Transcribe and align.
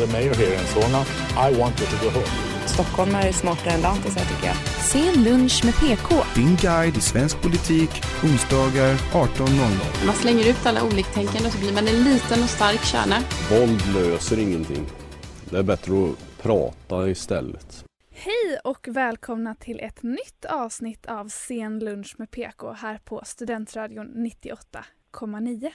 The 0.00 0.06
mayor 0.06 0.34
here 0.34 0.54
in 0.54 0.66
Solna. 0.66 1.04
I 1.36 1.58
want 1.60 1.80
you 1.80 1.86
to 1.90 2.04
go 2.04 2.10
home. 2.10 2.50
Stockholm 2.66 3.14
är 3.14 3.32
smartare 3.32 3.70
än 3.74 3.80
lantisar 3.80 4.20
tycker 4.20 4.46
jag. 4.46 4.56
Sen 4.92 5.24
lunch 5.24 5.64
med 5.64 5.74
PK. 5.74 6.14
Din 6.34 6.56
guide 6.56 6.96
i 6.96 7.00
svensk 7.00 7.42
politik, 7.42 7.90
onsdagar 8.24 8.94
18.00. 8.94 10.06
Man 10.06 10.14
slänger 10.14 10.48
ut 10.50 10.66
alla 10.66 10.84
oliktänkande 10.84 11.46
och 11.46 11.52
så 11.52 11.58
blir 11.58 11.72
man 11.72 11.88
en 11.88 12.04
liten 12.04 12.42
och 12.42 12.48
stark 12.48 12.84
kärna. 12.84 13.16
Våld 13.50 13.94
löser 13.94 14.38
ingenting. 14.38 14.86
Det 15.50 15.58
är 15.58 15.62
bättre 15.62 15.92
att 16.10 16.42
prata 16.42 17.08
istället. 17.08 17.84
Hej 18.10 18.58
och 18.64 18.88
välkomna 18.88 19.54
till 19.54 19.80
ett 19.80 20.02
nytt 20.02 20.44
avsnitt 20.44 21.06
av 21.06 21.28
Sen 21.28 21.78
lunch 21.78 22.14
med 22.18 22.30
PK 22.30 22.72
här 22.72 22.98
på 23.04 23.22
Studentradion 23.24 24.06
98,9. 25.12 25.70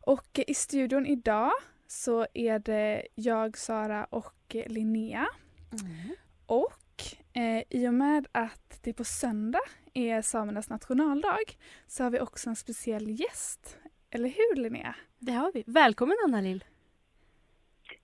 Och 0.00 0.40
i 0.46 0.54
studion 0.54 1.06
idag 1.06 1.52
så 1.86 2.26
är 2.34 2.58
det 2.58 3.06
jag, 3.14 3.58
Sara 3.58 4.04
och 4.04 4.56
Linnea. 4.66 5.26
Mm. 5.72 6.16
Och 6.46 7.02
eh, 7.32 7.62
i 7.70 7.88
och 7.88 7.94
med 7.94 8.26
att 8.32 8.80
det 8.82 8.92
på 8.92 9.04
söndag 9.04 9.60
är 9.94 10.22
samernas 10.22 10.70
nationaldag 10.70 11.38
så 11.86 12.02
har 12.02 12.10
vi 12.10 12.20
också 12.20 12.50
en 12.50 12.56
speciell 12.56 13.20
gäst. 13.20 13.78
Eller 14.10 14.28
hur 14.28 14.56
Linnea? 14.56 14.94
Det 15.18 15.32
har 15.32 15.52
vi. 15.52 15.64
Välkommen 15.66 16.16
Anna 16.24 16.40
Lill. 16.40 16.64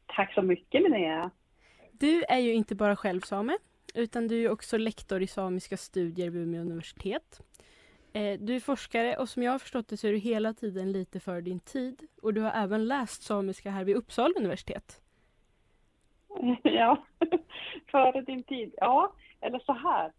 Tack 0.06 0.34
så 0.34 0.42
mycket 0.42 0.82
Linnea. 0.82 1.30
Du 1.92 2.24
är 2.28 2.38
ju 2.38 2.52
inte 2.52 2.74
bara 2.74 2.96
själv 2.96 3.20
same 3.20 3.58
utan 3.94 4.28
du 4.28 4.44
är 4.44 4.50
också 4.50 4.76
lektor 4.78 5.22
i 5.22 5.26
samiska 5.26 5.76
studier 5.76 6.30
vid 6.30 6.42
Umeå 6.42 6.60
universitet. 6.60 7.40
Eh, 8.12 8.38
du 8.40 8.56
är 8.56 8.60
forskare 8.60 9.16
och 9.16 9.28
som 9.28 9.42
jag 9.42 9.52
har 9.52 9.58
förstått 9.58 9.88
det 9.88 9.96
så 9.96 10.06
är 10.06 10.12
du 10.12 10.18
hela 10.18 10.52
tiden 10.54 10.92
lite 10.92 11.20
för 11.20 11.40
din 11.40 11.60
tid 11.60 12.06
och 12.22 12.34
du 12.34 12.40
har 12.40 12.50
även 12.50 12.88
läst 12.88 13.22
samiska 13.22 13.70
här 13.70 13.84
vid 13.84 13.96
Uppsala 13.96 14.34
universitet. 14.36 15.00
Ja, 16.62 17.04
före 17.90 18.20
din 18.20 18.42
tid. 18.42 18.74
Ja, 18.76 19.12
eller 19.40 19.58
så 19.58 19.72
här. 19.72 20.12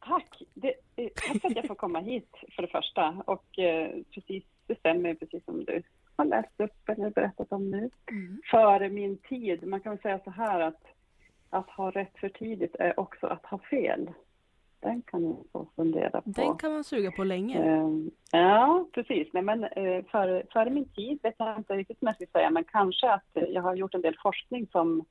Tack. 0.00 0.42
Det, 0.54 0.74
eh, 0.96 1.08
tack 1.14 1.40
för 1.40 1.48
att 1.48 1.56
jag 1.56 1.66
får 1.66 1.74
komma 1.74 2.00
hit 2.00 2.36
för 2.56 2.62
det 2.62 2.68
första. 2.68 3.22
Och 3.26 3.58
eh, 3.58 3.90
precis, 4.14 4.44
det 4.66 4.78
stämmer 4.78 5.14
precis 5.14 5.44
som 5.44 5.64
du 5.64 5.82
har 6.16 6.24
läst 6.24 6.60
upp 6.60 6.88
eller 6.88 7.10
berättat 7.10 7.52
om 7.52 7.70
nu. 7.70 7.90
Mm. 8.10 8.40
Före 8.50 8.88
min 8.88 9.18
tid. 9.18 9.66
Man 9.66 9.80
kan 9.80 9.92
väl 9.92 10.02
säga 10.02 10.20
så 10.24 10.30
här 10.30 10.60
att 10.60 10.82
att 11.50 11.70
ha 11.70 11.90
rätt 11.90 12.18
för 12.20 12.28
tidigt 12.28 12.76
är 12.78 13.00
också 13.00 13.26
att 13.26 13.46
ha 13.46 13.58
fel. 13.58 14.10
Den 14.86 15.02
kan 15.02 15.22
ni 15.22 15.34
få 15.52 15.66
fundera 15.76 16.10
på. 16.10 16.30
Den 16.30 16.56
kan 16.56 16.72
man 16.72 16.84
suga 16.84 17.10
på 17.10 17.24
länge. 17.24 17.58
Eh, 17.58 17.90
ja, 18.32 18.86
precis. 18.92 19.28
Nej, 19.32 19.42
men, 19.42 19.64
eh, 19.64 20.04
före, 20.10 20.42
före 20.52 20.70
min 20.70 20.88
tid 20.88 21.18
vet 21.22 21.34
jag 21.38 21.58
inte 21.58 21.74
riktigt 21.74 21.96
vad 22.00 22.08
jag 22.08 22.16
ska 22.16 22.38
säga, 22.38 22.50
men 22.50 22.64
kanske 22.64 23.10
att 23.10 23.30
jag 23.48 23.62
har 23.62 23.74
gjort 23.74 23.94
en 23.94 24.00
del 24.00 24.16
forskning 24.22 24.66
som, 24.72 25.04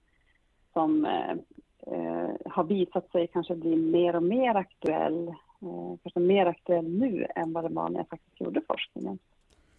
som 0.73 1.05
eh, 1.05 1.31
eh, 1.93 2.29
har 2.45 2.63
visat 2.63 3.11
sig 3.11 3.27
kanske 3.27 3.55
bli 3.55 3.75
mer 3.75 4.15
och 4.15 4.23
mer 4.23 4.55
aktuell, 4.55 5.27
eh, 5.27 5.97
kanske 6.03 6.19
mer 6.19 6.45
aktuell 6.45 6.89
nu 6.89 7.27
än 7.35 7.53
vad 7.53 7.63
det 7.63 7.73
var 7.73 7.89
när 7.89 7.99
jag 7.99 8.09
faktiskt 8.09 8.41
gjorde 8.41 8.61
forskningen. 8.67 9.19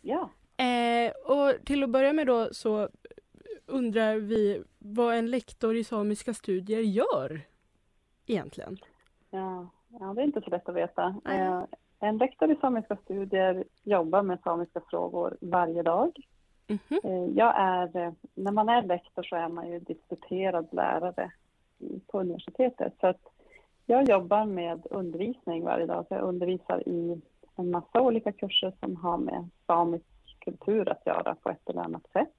Ja. 0.03 0.31
Eh, 0.65 1.11
och 1.11 1.65
till 1.65 1.83
att 1.83 1.91
börja 1.91 2.13
med 2.13 2.27
då 2.27 2.49
så 2.53 2.89
undrar 3.67 4.17
vi 4.17 4.63
vad 4.79 5.15
en 5.15 5.31
lektor 5.31 5.77
i 5.77 5.85
samiska 5.85 6.35
studier 6.35 6.81
gör 6.81 7.41
egentligen. 8.27 8.79
Ja, 10.07 10.15
det 10.15 10.21
är 10.21 10.25
inte 10.25 10.41
så 10.41 10.51
lätt 10.51 10.69
att 10.69 10.75
veta. 10.75 11.15
Eh, 11.25 11.63
en 12.01 12.19
lektor 12.19 12.51
i 12.51 12.57
samiska 12.57 12.97
studier 12.97 13.65
jobbar 13.83 14.23
med 14.23 14.39
samiska 14.45 14.81
frågor 14.91 15.37
varje 15.41 15.83
dag. 15.83 16.17
Mhm. 16.67 17.01
Eh, 17.05 17.25
jag 17.37 17.55
är, 17.57 17.97
eh, 17.97 18.13
när 18.35 18.53
man 18.53 18.69
är 18.69 18.83
lektor 18.83 19.23
så 19.23 19.37
är 19.37 19.49
man 19.49 19.71
ju 19.71 19.79
disputerad 19.79 20.69
lärare 20.73 21.31
på 22.07 22.21
universitetet. 22.21 22.93
Så 23.01 23.07
att 23.07 23.21
jag 23.87 24.09
jobbar 24.09 24.45
med 24.45 24.87
undervisning 24.91 25.65
varje 25.65 25.87
dag. 25.87 26.05
Så 26.09 26.15
jag 26.15 26.23
undervisar 26.23 26.89
i 26.89 27.23
en 27.57 27.71
massa 27.71 28.01
olika 28.01 28.33
kurser 28.33 28.73
som 28.81 28.97
har 28.97 29.19
med 29.19 29.49
samisk 29.67 30.05
kultur 30.39 30.89
att 30.89 31.07
göra 31.07 31.35
på 31.35 31.51
ett 31.51 31.71
eller 31.71 31.83
annat 31.83 32.07
sätt. 32.13 32.35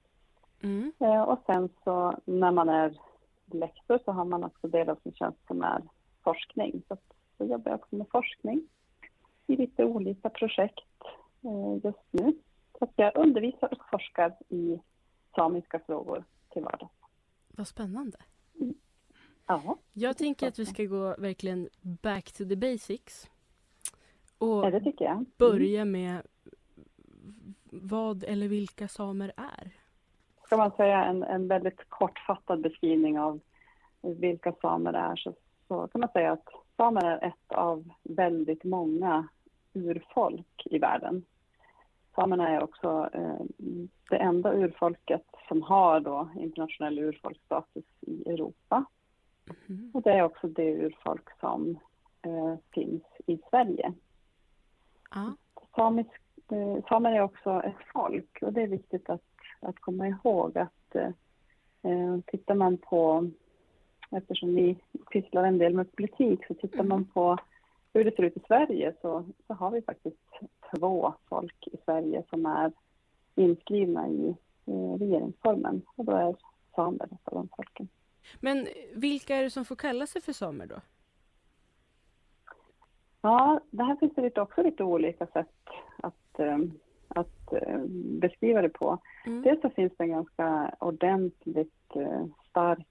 Mm. 0.62 0.92
Och 1.26 1.38
sen 1.46 1.68
så 1.84 2.14
när 2.24 2.50
man 2.50 2.68
är 2.68 2.98
lektor 3.52 3.98
så 4.04 4.12
har 4.12 4.24
man 4.24 4.44
också 4.44 4.68
del 4.68 4.88
av 4.88 4.96
sin 5.02 5.12
tjänst 5.12 5.46
som 5.46 5.62
är 5.62 5.82
forskning. 6.24 6.82
Så 6.88 6.96
då 7.38 7.44
jobbar 7.44 7.70
jag 7.70 7.80
också 7.80 7.96
med 7.96 8.06
forskning 8.10 8.68
i 9.46 9.56
lite 9.56 9.84
olika 9.84 10.30
projekt 10.30 11.02
eh, 11.42 11.84
just 11.84 12.06
nu. 12.10 12.32
Så 12.78 12.84
att 12.84 12.92
jag 12.96 13.16
undervisar 13.16 13.68
och 13.72 13.90
forskar 13.90 14.36
i 14.48 14.80
samiska 15.34 15.78
frågor 15.78 16.24
till 16.48 16.62
vardags. 16.62 16.92
Vad 17.48 17.68
spännande. 17.68 18.18
Ja, 19.46 19.78
Jag 19.92 20.16
tänker 20.16 20.48
att 20.48 20.58
vi 20.58 20.66
ska 20.66 20.84
gå 20.84 21.14
verkligen 21.18 21.68
back 21.80 22.32
to 22.32 22.44
the 22.48 22.56
basics. 22.56 23.30
Och 24.38 24.64
ja, 24.66 24.70
det 24.70 24.80
tycker 24.80 25.04
jag. 25.04 25.12
Mm. 25.12 25.26
börja 25.38 25.84
med 25.84 26.22
vad 27.64 28.24
eller 28.24 28.48
vilka 28.48 28.88
samer 28.88 29.32
är. 29.36 29.70
Ska 30.44 30.56
man 30.56 30.70
säga 30.70 31.04
en, 31.04 31.22
en 31.22 31.48
väldigt 31.48 31.88
kortfattad 31.88 32.60
beskrivning 32.60 33.18
av 33.18 33.40
vilka 34.00 34.52
samer 34.52 34.92
det 34.92 34.98
är 34.98 35.16
så, 35.16 35.34
så 35.68 35.88
kan 35.88 36.00
man 36.00 36.10
säga 36.10 36.32
att 36.32 36.48
samer 36.78 37.04
är 37.04 37.26
ett 37.26 37.52
av 37.52 37.84
väldigt 38.02 38.64
många 38.64 39.28
urfolk 39.72 40.62
i 40.64 40.78
världen. 40.78 41.24
Samerna 42.14 42.48
är 42.48 42.62
också 42.62 43.10
eh, 43.12 43.40
det 44.10 44.16
enda 44.16 44.54
urfolket 44.54 45.26
som 45.48 45.62
har 45.62 46.00
då 46.00 46.28
internationell 46.36 46.98
urfolksstatus 46.98 47.84
i 48.00 48.30
Europa. 48.30 48.84
Mhm. 49.66 49.90
Och 49.94 50.02
det 50.02 50.12
är 50.12 50.22
också 50.22 50.48
det 50.48 50.72
urfolk 50.72 51.28
som 51.40 51.78
eh, 52.22 52.54
finns 52.72 53.02
i 53.26 53.38
Sverige. 53.50 53.92
Ja. 55.10 55.32
Samisk, 55.74 56.20
eh, 56.50 56.84
samer 56.88 57.12
är 57.12 57.20
också 57.20 57.62
ett 57.64 57.92
folk 57.92 58.38
och 58.42 58.52
det 58.52 58.62
är 58.62 58.66
viktigt 58.66 59.10
att, 59.10 59.24
att 59.60 59.78
komma 59.78 60.08
ihåg 60.08 60.58
att 60.58 60.94
eh, 60.94 61.10
eh, 61.82 62.20
tittar 62.26 62.54
man 62.54 62.76
på, 62.76 63.30
eftersom 64.10 64.54
vi 64.54 64.76
pysslar 65.12 65.44
en 65.44 65.58
del 65.58 65.74
med 65.74 65.96
politik, 65.96 66.46
så 66.46 66.54
tittar 66.54 66.84
man 66.84 67.04
på 67.04 67.36
hur 67.92 68.04
det 68.04 68.16
ser 68.16 68.22
ut 68.22 68.36
i 68.36 68.40
Sverige 68.46 68.94
så, 69.02 69.24
så 69.46 69.54
har 69.54 69.70
vi 69.70 69.82
faktiskt 69.82 70.40
två 70.70 71.14
folk 71.28 71.66
i 71.66 71.76
Sverige 71.84 72.22
som 72.30 72.46
är 72.46 72.72
inskrivna 73.34 74.08
i 74.08 74.34
eh, 74.66 74.98
regeringsformen 74.98 75.82
och 75.96 76.04
då 76.04 76.12
är 76.12 76.36
samer 76.74 77.04
ett 77.04 77.28
av 77.28 77.34
de 77.34 77.48
folken. 77.56 77.88
Men 78.40 78.66
vilka 78.94 79.36
är 79.36 79.42
det 79.42 79.50
som 79.50 79.64
får 79.64 79.76
kalla 79.76 80.06
sig 80.06 80.22
för 80.22 80.32
samer 80.32 80.66
då? 80.66 80.80
Ja, 83.20 83.60
det 83.70 83.84
här 83.84 83.96
finns 83.96 84.14
det 84.14 84.40
också 84.40 84.62
lite 84.62 84.84
olika 84.84 85.26
sätt 85.26 85.68
att, 85.96 86.38
eh, 86.38 86.58
att 87.08 87.52
eh, 87.52 87.78
beskriva 88.20 88.62
det 88.62 88.68
på. 88.68 88.98
Mm. 89.26 89.42
Dels 89.42 89.60
så 89.60 89.70
finns 89.70 89.92
det 89.96 90.04
en 90.04 90.10
ganska 90.10 90.74
ordentligt 90.80 91.96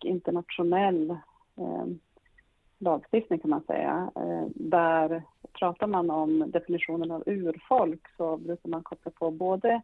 internationell 0.07 1.09
eh, 1.55 1.85
lagstiftning 2.77 3.39
kan 3.39 3.49
man 3.49 3.63
säga. 3.63 4.11
Eh, 4.15 4.45
där 4.55 5.23
pratar 5.53 5.87
man 5.87 6.09
om 6.09 6.51
definitionen 6.51 7.11
av 7.11 7.23
urfolk 7.25 8.07
så 8.17 8.37
brukar 8.37 8.69
man 8.69 8.83
koppla 8.83 9.11
på 9.11 9.31
både 9.31 9.81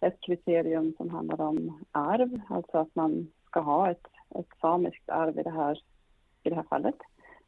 ett 0.00 0.20
kriterium 0.20 0.94
som 0.96 1.10
handlar 1.10 1.40
om 1.40 1.84
arv, 1.92 2.40
alltså 2.48 2.78
att 2.78 2.94
man 2.94 3.28
ska 3.46 3.60
ha 3.60 3.90
ett, 3.90 4.06
ett 4.38 4.48
samiskt 4.60 5.10
arv 5.10 5.38
i 5.38 5.42
det, 5.42 5.50
här, 5.50 5.82
i 6.42 6.48
det 6.48 6.54
här 6.54 6.62
fallet. 6.62 6.96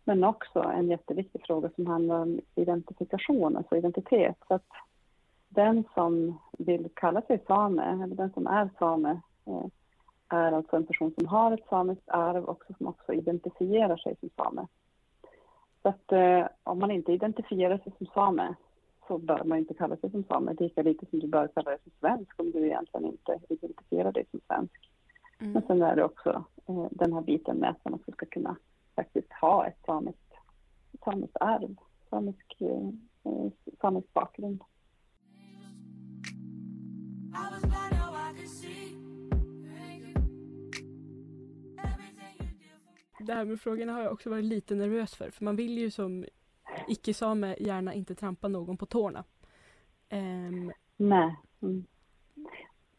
Men 0.05 0.25
också 0.25 0.61
en 0.61 0.89
jätteviktig 0.89 1.43
fråga 1.47 1.71
som 1.75 1.87
handlar 1.87 2.21
om 2.21 2.41
identifikation, 2.55 3.57
alltså 3.57 3.77
identitet. 3.77 4.37
Så 4.49 4.55
att 4.55 4.69
den 5.49 5.85
som 5.95 6.39
vill 6.59 6.89
kalla 6.95 7.23
sig 7.23 7.45
same, 7.47 8.03
eller 8.05 8.17
den 8.17 8.33
som 8.33 8.47
är 8.47 8.71
same, 8.79 9.21
eh, 9.47 9.67
är 10.29 10.53
alltså 10.53 10.77
en 10.77 10.87
person 10.87 11.13
som 11.19 11.27
har 11.27 11.53
ett 11.53 11.69
samiskt 11.69 12.09
arv 12.09 12.45
och 12.45 12.65
som 12.79 12.87
också 12.87 13.13
identifierar 13.13 13.97
sig 13.97 14.17
som 14.21 14.31
same. 14.37 14.67
Så 15.83 15.89
att 15.89 16.13
eh, 16.13 16.47
om 16.63 16.79
man 16.79 16.91
inte 16.91 17.13
identifierar 17.13 17.79
sig 17.79 17.93
som 17.99 18.07
same 18.07 18.55
så 19.07 19.19
bör 19.19 19.45
man 19.45 19.59
inte 19.59 19.75
kalla 19.75 19.97
sig 19.97 20.11
som 20.11 20.25
same, 20.25 20.55
lika 20.59 20.83
lite 20.83 21.07
som 21.07 21.19
du 21.19 21.27
bör 21.27 21.49
kalla 21.49 21.71
dig 21.71 21.79
som 21.83 21.93
svensk 22.01 22.41
om 22.41 22.51
du 22.51 22.67
egentligen 22.67 23.07
inte 23.07 23.41
identifierar 23.49 24.13
dig 24.13 24.25
som 24.31 24.41
svensk. 24.47 24.91
Mm. 25.41 25.53
Men 25.53 25.63
sen 25.67 25.83
är 25.83 25.97
det 25.97 26.05
också 26.05 26.45
eh, 26.67 26.87
den 26.91 27.13
här 27.13 27.21
biten 27.21 27.57
med 27.57 27.71
att 27.71 27.85
man 27.85 27.95
också 27.95 28.13
ska 28.13 28.27
kunna 28.27 28.57
faktiskt 28.97 29.33
ha 29.33 29.67
ett 29.67 29.79
samiskt, 29.87 30.35
samiskt 31.05 31.37
arv, 31.41 31.77
samisk, 32.11 32.57
eh, 32.61 32.91
samisk 33.81 34.13
bakgrund. 34.13 34.63
Det 43.19 43.35
här 43.35 43.45
med 43.45 43.61
frågorna 43.61 43.93
har 43.93 44.03
jag 44.03 44.13
också 44.13 44.31
varit 44.31 44.45
lite 44.45 44.75
nervös 44.75 45.15
för. 45.15 45.31
För 45.31 45.45
man 45.45 45.57
vill 45.57 45.79
ju 45.79 45.91
som 45.91 46.25
icke-same 46.89 47.57
gärna 47.59 47.95
inte 47.95 48.15
trampa 48.15 48.49
någon 48.49 48.77
på 48.77 48.87
tårna. 48.87 49.25
Um, 50.11 50.73
Nej. 50.97 51.37
Mm. 51.63 51.85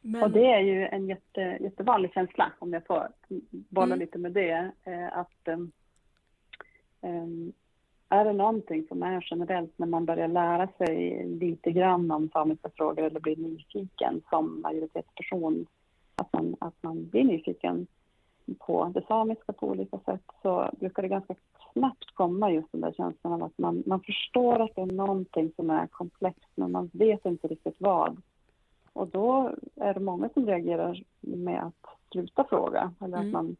Men... 0.01 0.23
Och 0.23 0.31
det 0.31 0.45
är 0.45 0.59
ju 0.59 0.87
en 0.87 1.07
jätte, 1.07 1.41
jättevanlig 1.41 2.13
känsla, 2.13 2.51
om 2.59 2.73
jag 2.73 2.85
får 2.85 3.07
bolla 3.49 3.95
mm. 3.95 3.99
lite 3.99 4.17
med 4.17 4.31
det. 4.31 4.71
Eh, 4.83 5.17
att 5.17 5.47
um, 7.01 7.53
är 8.09 8.25
det 8.25 8.33
någonting 8.33 8.85
som 8.87 9.03
är 9.03 9.27
generellt 9.31 9.79
när 9.79 9.87
man 9.87 10.05
börjar 10.05 10.27
lära 10.27 10.67
sig 10.67 11.25
lite 11.27 11.71
grann 11.71 12.11
om 12.11 12.29
samiska 12.29 12.69
frågor 12.75 13.03
eller 13.03 13.19
blir 13.19 13.37
nyfiken 13.37 14.21
som 14.29 14.61
majoritetsperson, 14.61 15.65
att 16.15 16.33
man, 16.33 16.55
att 16.59 16.75
man 16.81 17.09
blir 17.09 17.23
nyfiken 17.23 17.87
på 18.55 18.91
det 18.93 19.05
samiska 19.07 19.53
på 19.53 19.67
olika 19.67 19.99
sätt, 19.99 20.23
så 20.41 20.69
brukar 20.79 21.01
det 21.01 21.07
ganska 21.07 21.35
snabbt 21.73 22.15
komma 22.15 22.51
just 22.51 22.71
den 22.71 22.81
där 22.81 22.91
känslan 22.91 23.33
av 23.33 23.43
att 23.43 23.57
man, 23.57 23.83
man 23.85 24.01
förstår 24.01 24.61
att 24.61 24.75
det 24.75 24.81
är 24.81 24.85
någonting 24.85 25.51
som 25.55 25.69
är 25.69 25.87
komplext, 25.87 26.49
men 26.55 26.71
man 26.71 26.89
vet 26.93 27.25
inte 27.25 27.47
riktigt 27.47 27.75
vad. 27.77 28.21
Och 28.93 29.07
då 29.07 29.51
är 29.75 29.93
det 29.93 29.99
många 29.99 30.29
som 30.29 30.45
reagerar 30.45 31.03
med 31.19 31.63
att 31.63 31.97
sluta 32.11 32.43
fråga, 32.43 32.93
eller 32.99 33.17
mm. 33.17 33.27
att 33.27 33.33
man 33.33 33.55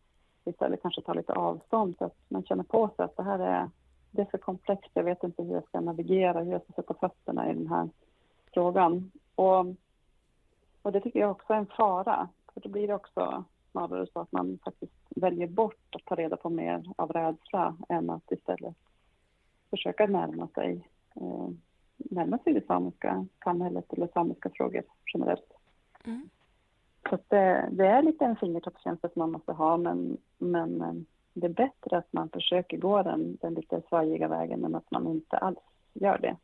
istället 0.46 0.82
kanske 0.82 1.02
tar 1.02 1.16
lite 1.16 1.34
avstånd, 1.34 1.96
så 1.98 2.06
att 2.06 2.18
man 2.28 2.44
känner 2.44 2.64
på 2.64 2.90
sig 2.96 3.06
att 3.06 3.18
det 3.18 3.24
här 3.24 3.40
är, 3.40 3.70
det 4.12 4.22
är 4.22 4.26
för 4.26 4.38
komplext, 4.38 4.92
jag 4.94 5.04
vet 5.04 5.24
inte 5.24 5.44
hur 5.44 5.54
jag 5.54 5.66
ska 5.66 5.80
navigera, 5.80 6.42
hur 6.42 6.52
jag 6.52 6.64
ska 6.64 6.74
sätta 6.74 6.94
fötterna 6.94 7.52
i 7.52 7.54
den 7.54 7.68
här 7.68 7.90
frågan. 8.54 9.12
Och, 9.36 9.66
och 10.82 10.92
det 10.92 11.02
tycker 11.02 11.20
jag 11.20 11.32
också 11.32 11.54
är 11.54 11.58
en 11.58 11.66
fara, 11.66 12.30
för 12.54 12.62
då 12.62 12.70
blir 12.70 12.88
det 12.88 12.94
också 12.94 13.44
snarare 13.72 14.08
så 14.14 14.20
att 14.20 14.32
man 14.32 14.60
faktiskt 14.64 14.94
väljer 15.10 15.48
bort 15.48 15.96
att 15.96 16.06
ta 16.06 16.16
reda 16.16 16.38
på 16.38 16.50
mer 16.50 16.84
av 16.96 17.12
rädsla 17.12 17.78
än 17.90 18.10
att 18.10 18.32
istället 18.32 18.76
försöka 19.70 20.08
närma 20.08 20.48
sig, 20.48 20.88
eh, 21.16 21.50
närma 21.98 22.38
sig 22.38 22.54
det 22.54 22.66
samiska 22.66 23.26
samhället 23.44 23.94
eller 23.94 24.08
samiska 24.08 24.50
frågor 24.50 24.84
generellt. 25.14 25.54
Mm. 26.04 26.30
Så 27.10 27.20
det, 27.28 27.70
det, 27.72 27.88
är 27.88 28.04
lite 28.04 28.26
en 28.26 28.36
fingertoppskänsla 28.36 29.10
som 29.10 29.20
man 29.20 29.32
måste 29.32 29.52
ha 29.52 29.78
men, 29.78 30.18
men 30.38 30.82
eh, 30.82 30.94
det 31.34 31.48
är 31.48 31.54
bättre 31.54 31.98
att 31.98 32.14
man 32.14 32.30
försöker 32.30 32.78
gå 32.78 33.04
den, 33.04 33.38
den 33.42 33.54
lite 33.54 33.82
svajiga 33.90 34.28
vägen 34.28 34.66
än 34.66 34.76
att 34.76 34.92
man 34.92 35.08
inte 35.08 35.38
alls 35.38 35.60
gör 35.94 36.18
det. 36.18 36.38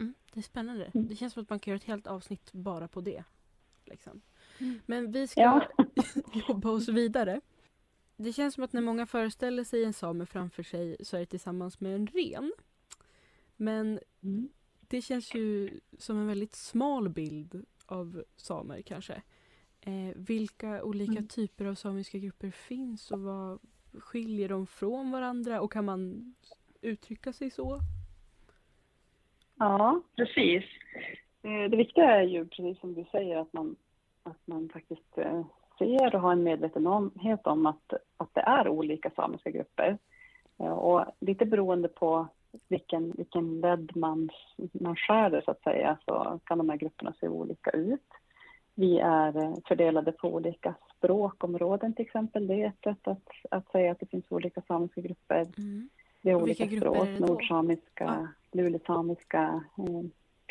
Mm, 0.00 0.14
det 0.32 0.40
är 0.40 0.42
spännande. 0.42 0.90
Mm. 0.94 1.08
Det 1.08 1.16
känns 1.16 1.32
som 1.32 1.42
att 1.42 1.50
man 1.50 1.58
kan 1.58 1.70
göra 1.70 1.76
ett 1.76 1.84
helt 1.84 2.06
avsnitt 2.06 2.52
bara 2.52 2.88
på 2.88 3.00
det. 3.00 3.24
Liksom. 3.84 4.20
Men 4.86 5.12
vi 5.12 5.26
ska 5.26 5.40
ja. 5.40 5.68
jobba 6.48 6.70
oss 6.70 6.88
vidare. 6.88 7.40
Det 8.16 8.32
känns 8.32 8.54
som 8.54 8.64
att 8.64 8.72
när 8.72 8.82
många 8.82 9.06
föreställer 9.06 9.64
sig 9.64 9.84
en 9.84 9.92
same 9.92 10.26
framför 10.26 10.62
sig 10.62 10.96
så 11.00 11.16
är 11.16 11.20
det 11.20 11.26
tillsammans 11.26 11.80
med 11.80 11.94
en 11.94 12.06
ren. 12.06 12.52
Men 13.56 14.00
mm. 14.22 14.48
det 14.80 15.02
känns 15.02 15.34
ju 15.34 15.70
som 15.98 16.16
en 16.16 16.26
väldigt 16.26 16.54
smal 16.54 17.08
bild 17.08 17.64
av 17.86 18.24
samer 18.36 18.82
kanske. 18.82 19.22
Eh, 19.80 20.16
vilka 20.16 20.82
olika 20.82 21.12
mm. 21.12 21.28
typer 21.28 21.64
av 21.64 21.74
samiska 21.74 22.18
grupper 22.18 22.50
finns 22.50 23.10
och 23.10 23.20
vad 23.20 23.58
skiljer 23.92 24.48
de 24.48 24.66
från 24.66 25.10
varandra 25.10 25.60
och 25.60 25.72
kan 25.72 25.84
man 25.84 26.34
uttrycka 26.80 27.32
sig 27.32 27.50
så? 27.50 27.78
Ja, 29.58 30.02
precis. 30.16 30.64
Eh, 31.42 31.70
det 31.70 31.76
viktiga 31.76 32.04
är 32.04 32.22
ju 32.22 32.46
precis 32.46 32.80
som 32.80 32.94
du 32.94 33.04
säger 33.04 33.36
att 33.36 33.52
man 33.52 33.76
att 34.28 34.46
man 34.46 34.68
faktiskt 34.72 35.18
eh, 35.18 35.44
ser 35.78 36.14
och 36.14 36.20
har 36.20 36.32
en 36.32 36.42
medvetenhet 36.42 37.46
om 37.46 37.66
att, 37.66 37.92
att 38.16 38.34
det 38.34 38.40
är 38.40 38.68
olika 38.68 39.10
samiska 39.10 39.50
grupper. 39.50 39.98
Eh, 40.58 40.72
och 40.72 41.04
lite 41.20 41.46
beroende 41.46 41.88
på 41.88 42.26
vilken, 42.68 43.10
vilken 43.16 43.60
led 43.60 43.90
man, 43.94 44.30
man 44.72 44.96
skär 44.96 45.42
så 45.44 45.50
att 45.50 45.62
säga, 45.62 45.98
så 46.04 46.40
kan 46.44 46.58
de 46.58 46.68
här 46.68 46.76
grupperna 46.76 47.14
se 47.20 47.28
olika 47.28 47.70
ut. 47.70 48.08
Vi 48.74 48.98
är 48.98 49.42
eh, 49.42 49.54
fördelade 49.68 50.12
på 50.12 50.34
olika 50.34 50.74
språkområden 50.96 51.92
till 51.92 52.06
exempel. 52.06 52.46
Det 52.46 52.62
är 52.62 52.68
ett 52.68 52.82
sätt 52.84 53.08
att, 53.08 53.28
att 53.50 53.70
säga 53.70 53.92
att 53.92 54.00
det 54.00 54.06
finns 54.06 54.24
olika 54.28 54.60
samiska 54.60 55.00
grupper. 55.00 55.46
Mm. 55.58 55.88
Det 56.22 56.30
är 56.30 56.34
olika 56.34 56.66
språk, 56.66 57.08
nordsamiska, 57.18 58.04
ja. 58.04 58.28
lulesamiska, 58.52 59.64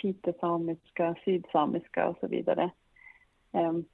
pitesamiska, 0.02 1.16
sydsamiska 1.26 2.08
och 2.08 2.18
så 2.20 2.28
vidare. 2.28 2.72
Ehm, 3.52 3.86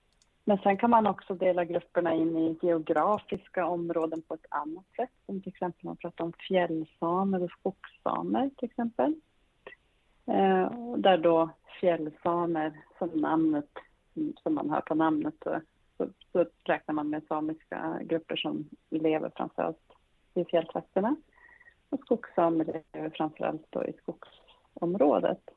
men 0.46 0.58
sen 0.58 0.78
kan 0.78 0.90
man 0.90 1.08
också 1.08 1.34
dela 1.34 1.66
grupperna 1.66 2.14
in 2.14 2.38
i 2.38 2.58
geografiska 2.62 3.66
områden 3.66 4.22
på 4.22 4.34
ett 4.34 4.46
annat 4.50 4.86
sätt. 4.96 5.10
Som 5.26 5.42
till 5.42 5.52
exempel 5.54 5.86
man 5.86 5.98
pratar 5.98 6.24
om 6.24 6.34
fjällsamer 6.48 7.44
och 7.44 7.52
skogssamer 7.52 8.50
till 8.58 8.70
exempel. 8.70 9.16
Ehm, 10.26 11.02
där 11.02 11.18
då 11.18 11.50
fjällsamer, 11.80 12.80
som 12.98 13.10
namnet, 13.10 13.70
som 14.44 14.56
man 14.56 14.70
hör 14.70 14.82
på 14.82 14.96
namnet, 14.96 15.36
så, 15.98 16.08
så 16.32 16.46
räknar 16.64 16.96
man 16.96 17.10
med 17.10 17.24
samiska 17.28 18.00
grupper 18.04 18.36
som 18.36 18.70
lever 18.90 19.32
framförallt 19.36 19.94
i 20.34 20.46
fjälltrakterna. 20.46 21.16
Och 21.90 22.00
skogssamer 22.00 22.66
lever 22.94 23.10
framförallt 23.10 23.66
då 23.70 23.86
i 23.86 23.94
skogsområdet. 23.94 25.50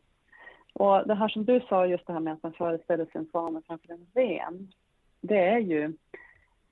Och 0.79 1.07
det 1.07 1.15
här 1.15 1.29
som 1.29 1.45
du 1.45 1.61
sa, 1.61 1.87
just 1.87 2.07
det 2.07 2.13
här 2.13 2.21
med 2.21 2.33
att 2.33 2.43
man 2.43 2.53
föreställer 2.53 3.05
sig 3.05 3.13
en 3.15 3.27
svane 3.27 3.63
framför 3.67 3.93
en 3.93 4.07
ren, 4.15 4.73
det 5.21 5.39
är 5.39 5.59
ju, 5.59 5.93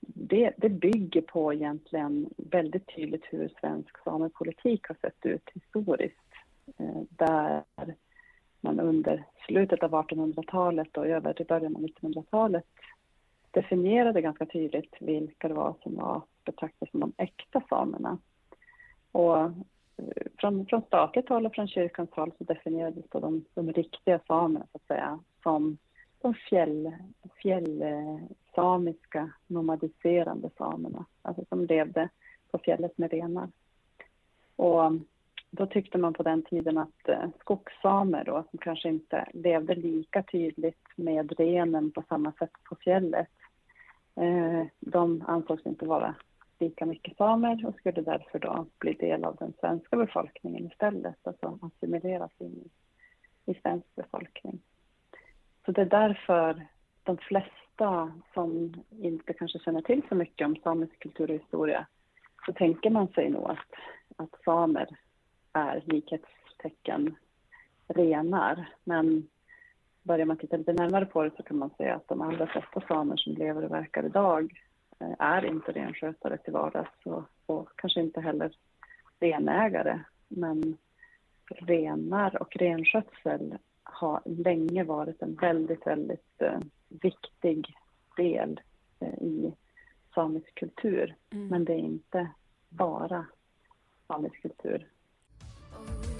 det, 0.01 0.55
det 0.57 0.69
bygger 0.69 1.21
på 1.21 1.55
egentligen 1.55 2.29
väldigt 2.37 2.87
tydligt 2.97 3.25
hur 3.31 3.53
svensk 3.61 3.99
samepolitik 4.05 4.89
har 4.89 4.97
sett 5.01 5.27
ut 5.27 5.51
historiskt. 5.55 6.33
Eh, 6.79 7.03
där 7.09 7.63
man 8.61 8.81
under 8.81 9.25
slutet 9.47 9.83
av 9.83 9.91
1800-talet 9.91 10.97
och 10.97 11.07
över 11.07 11.33
till 11.33 11.47
början 11.47 11.77
av 11.77 11.83
1900-talet 11.83 12.67
definierade 13.51 14.21
ganska 14.21 14.47
tydligt 14.47 14.95
vilka 15.01 15.49
det 15.49 15.55
var 15.55 15.75
som 15.83 15.97
var 15.97 16.23
betraktade 16.45 16.91
som 16.91 17.01
de 17.01 17.13
äkta 17.17 17.63
samerna. 17.69 18.19
Från, 20.45 20.67
från 20.67 20.83
statligt 20.83 21.29
håll 21.29 21.47
och 21.47 21.55
från 21.55 21.69
kyrkans 21.69 22.11
håll 22.13 22.33
så 22.39 22.45
definierades 22.45 23.05
då 23.11 23.21
de, 23.21 23.45
de 23.55 23.73
riktiga 23.73 24.21
samerna 24.27 24.67
så 24.73 24.77
att 24.77 24.87
säga 24.87 25.19
som 25.43 25.79
de 26.23 26.35
fjäll, 26.35 26.93
fjällsamiska 27.43 29.31
nomadiserande 29.47 30.51
samerna, 30.59 31.05
alltså 31.23 31.45
som 31.49 31.65
levde 31.65 32.09
på 32.51 32.59
fjället 32.59 32.99
med 32.99 33.11
renar. 33.11 33.49
Och 34.57 34.93
då 35.51 35.67
tyckte 35.67 35.99
man 35.99 36.15
på 36.15 36.23
den 36.23 36.43
tiden 36.43 36.79
att 36.79 37.09
eh, 37.09 37.29
skogssamer 37.41 38.25
då, 38.25 38.45
som 38.51 38.59
kanske 38.59 38.89
inte 38.89 39.29
levde 39.33 39.75
lika 39.75 40.23
tydligt 40.23 40.89
med 40.97 41.33
renen 41.39 41.91
på 41.91 42.03
samma 42.09 42.33
sätt 42.33 42.53
på 42.69 42.77
fjället, 42.77 43.31
eh, 44.17 44.67
de 44.81 45.25
ansågs 45.27 45.67
inte 45.67 45.87
vara 45.87 46.15
lika 46.59 46.87
mycket 46.87 47.17
samer 47.17 47.67
och 47.67 47.75
skulle 47.75 48.03
därför 48.03 48.39
då 48.39 48.67
bli 48.79 48.93
del 48.93 49.25
av 49.25 49.37
den 49.37 49.53
svenska 49.61 49.97
befolkningen 49.97 50.67
istället, 50.67 51.27
alltså 51.27 51.59
assimileras 51.63 52.33
in 52.39 52.53
i, 52.67 52.71
i 53.53 53.55
svensk 53.55 53.95
befolkning. 53.95 54.61
Så 55.65 55.73
det 55.73 55.81
är 55.81 55.87
därför 55.87 56.67
de 57.03 57.17
flesta 57.17 58.13
som 58.35 58.75
inte 58.91 59.33
kanske 59.33 59.59
känner 59.59 59.83
till 59.83 60.03
så 60.09 60.15
mycket 60.15 60.47
om 60.47 60.57
samisk 60.57 60.99
kultur 60.99 61.31
och 61.31 61.37
historia, 61.37 61.87
så 62.47 62.53
tänker 62.53 62.91
man 62.91 63.09
sig 63.09 63.31
nog 63.31 63.51
att, 63.51 63.75
att 64.17 64.43
samer 64.45 64.89
är 65.53 65.83
likhetstecken 65.87 67.17
renar. 67.89 68.69
Men 68.85 69.29
börjar 70.03 70.27
man 70.27 70.37
titta 70.37 70.57
lite 70.57 70.73
närmare 70.73 71.07
på 71.07 71.23
det 71.23 71.31
så 71.37 71.43
kan 71.43 71.59
man 71.59 71.71
säga 71.71 71.95
att 71.95 72.09
de 72.09 72.23
allra 72.23 72.47
flesta 72.47 72.81
samer 72.81 73.17
som 73.17 73.33
lever 73.33 73.65
och 73.65 73.73
verkar 73.73 74.07
idag 74.07 74.61
är 75.19 75.45
inte 75.45 75.73
renskötare 75.73 76.39
till 76.39 76.53
vardags 76.53 77.07
och, 77.07 77.23
och 77.47 77.69
kanske 77.77 78.01
inte 78.01 78.21
heller 78.21 78.57
renägare. 79.21 80.01
Men 80.29 80.77
renar 81.51 82.43
och 82.43 82.57
renskötsel 82.57 83.59
har 83.83 84.23
länge 84.25 84.85
varit 84.85 85.23
en 85.23 85.35
väldigt, 85.35 85.87
väldigt 85.87 86.43
eh, 86.43 86.59
viktig 86.89 87.75
del 88.17 88.61
eh, 89.01 89.15
i 89.23 89.55
samisk 90.15 90.55
kultur. 90.55 91.17
Mm. 91.31 91.49
Men 91.49 91.65
det 91.65 91.73
är 91.73 91.79
inte 91.79 92.29
bara 92.69 93.27
samisk 94.07 94.43
kultur. 94.43 94.89
Mm. 95.77 96.15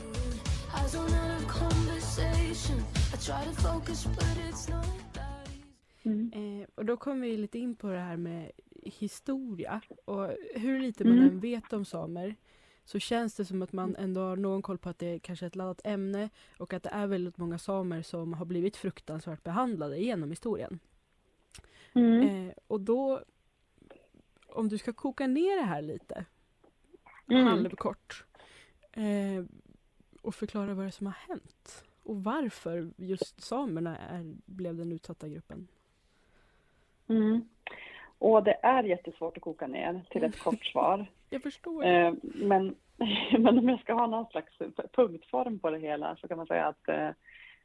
Eh, 6.33 6.69
och 6.75 6.85
då 6.85 6.97
kommer 6.97 7.27
vi 7.29 7.37
lite 7.37 7.59
in 7.59 7.77
på 7.77 7.89
det 7.89 7.99
här 7.99 8.17
med 8.17 8.51
historia 8.83 9.81
och 10.05 10.31
hur 10.55 10.81
lite 10.81 11.05
man 11.05 11.13
Mm. 11.19 11.29
än 11.29 11.41
vet 11.41 11.73
om 11.73 11.85
samer 11.85 12.35
så 12.85 12.99
känns 12.99 13.35
det 13.35 13.45
som 13.45 13.63
att 13.63 13.73
man 13.73 13.97
ändå 13.97 14.21
har 14.21 14.37
någon 14.37 14.63
koll 14.63 14.79
på 14.79 14.89
att 14.89 14.99
det 14.99 15.07
är 15.07 15.19
kanske 15.19 15.47
ett 15.47 15.57
laddat 15.57 15.81
ämne 15.85 16.29
och 16.59 16.73
att 16.73 16.83
det 16.83 16.91
är 16.91 17.07
väldigt 17.07 17.37
många 17.39 17.59
samer 17.59 18.03
som 18.03 18.33
har 18.33 18.45
blivit 18.45 18.77
fruktansvärt 18.77 19.43
behandlade 19.43 19.99
genom 19.99 20.31
historien. 20.31 20.79
Mm. 21.93 22.23
Eh, 22.49 22.55
och 22.67 22.81
då, 22.81 23.21
om 24.49 24.69
du 24.69 24.79
ska 24.79 24.93
koka 24.93 25.27
ner 25.27 25.57
det 25.57 25.67
här 25.67 25.83
lite, 25.83 26.25
Mm. 27.31 27.47
halvkort, 27.47 28.25
eh, 28.93 29.45
och 30.23 30.35
förklara 30.35 30.75
vad 30.75 30.85
det 30.85 30.89
är 30.89 30.91
som 30.91 31.07
har 31.07 31.17
hänt 31.29 31.85
och 32.03 32.25
varför 32.25 32.91
just 32.97 33.41
samerna 33.43 33.97
är, 33.99 34.35
blev 34.47 34.77
den 34.77 34.93
utsatta 34.93 35.29
gruppen. 35.29 35.69
Mm. 37.09 37.45
Och 38.19 38.45
det 38.45 38.57
är 38.63 38.83
jättesvårt 38.83 39.37
att 39.37 39.43
koka 39.43 39.67
ner 39.67 40.01
till 40.11 40.25
ett 40.25 40.39
kort 40.39 40.65
svar. 40.73 41.07
Jag 41.31 41.43
förstår. 41.43 41.85
Eh, 41.85 42.13
Men, 42.23 42.75
men 43.39 43.59
om 43.59 43.69
jag 43.69 43.81
ska 43.81 43.95
ha 43.95 44.07
någon 44.07 44.27
slags 44.27 44.53
punktform 44.93 45.59
på 45.59 45.71
det 45.71 45.79
hela 45.79 46.17
så 46.17 46.29
kan 46.29 46.37
man 46.37 46.47
säga 46.47 46.67
att 46.67 46.89
eh, 46.89 47.09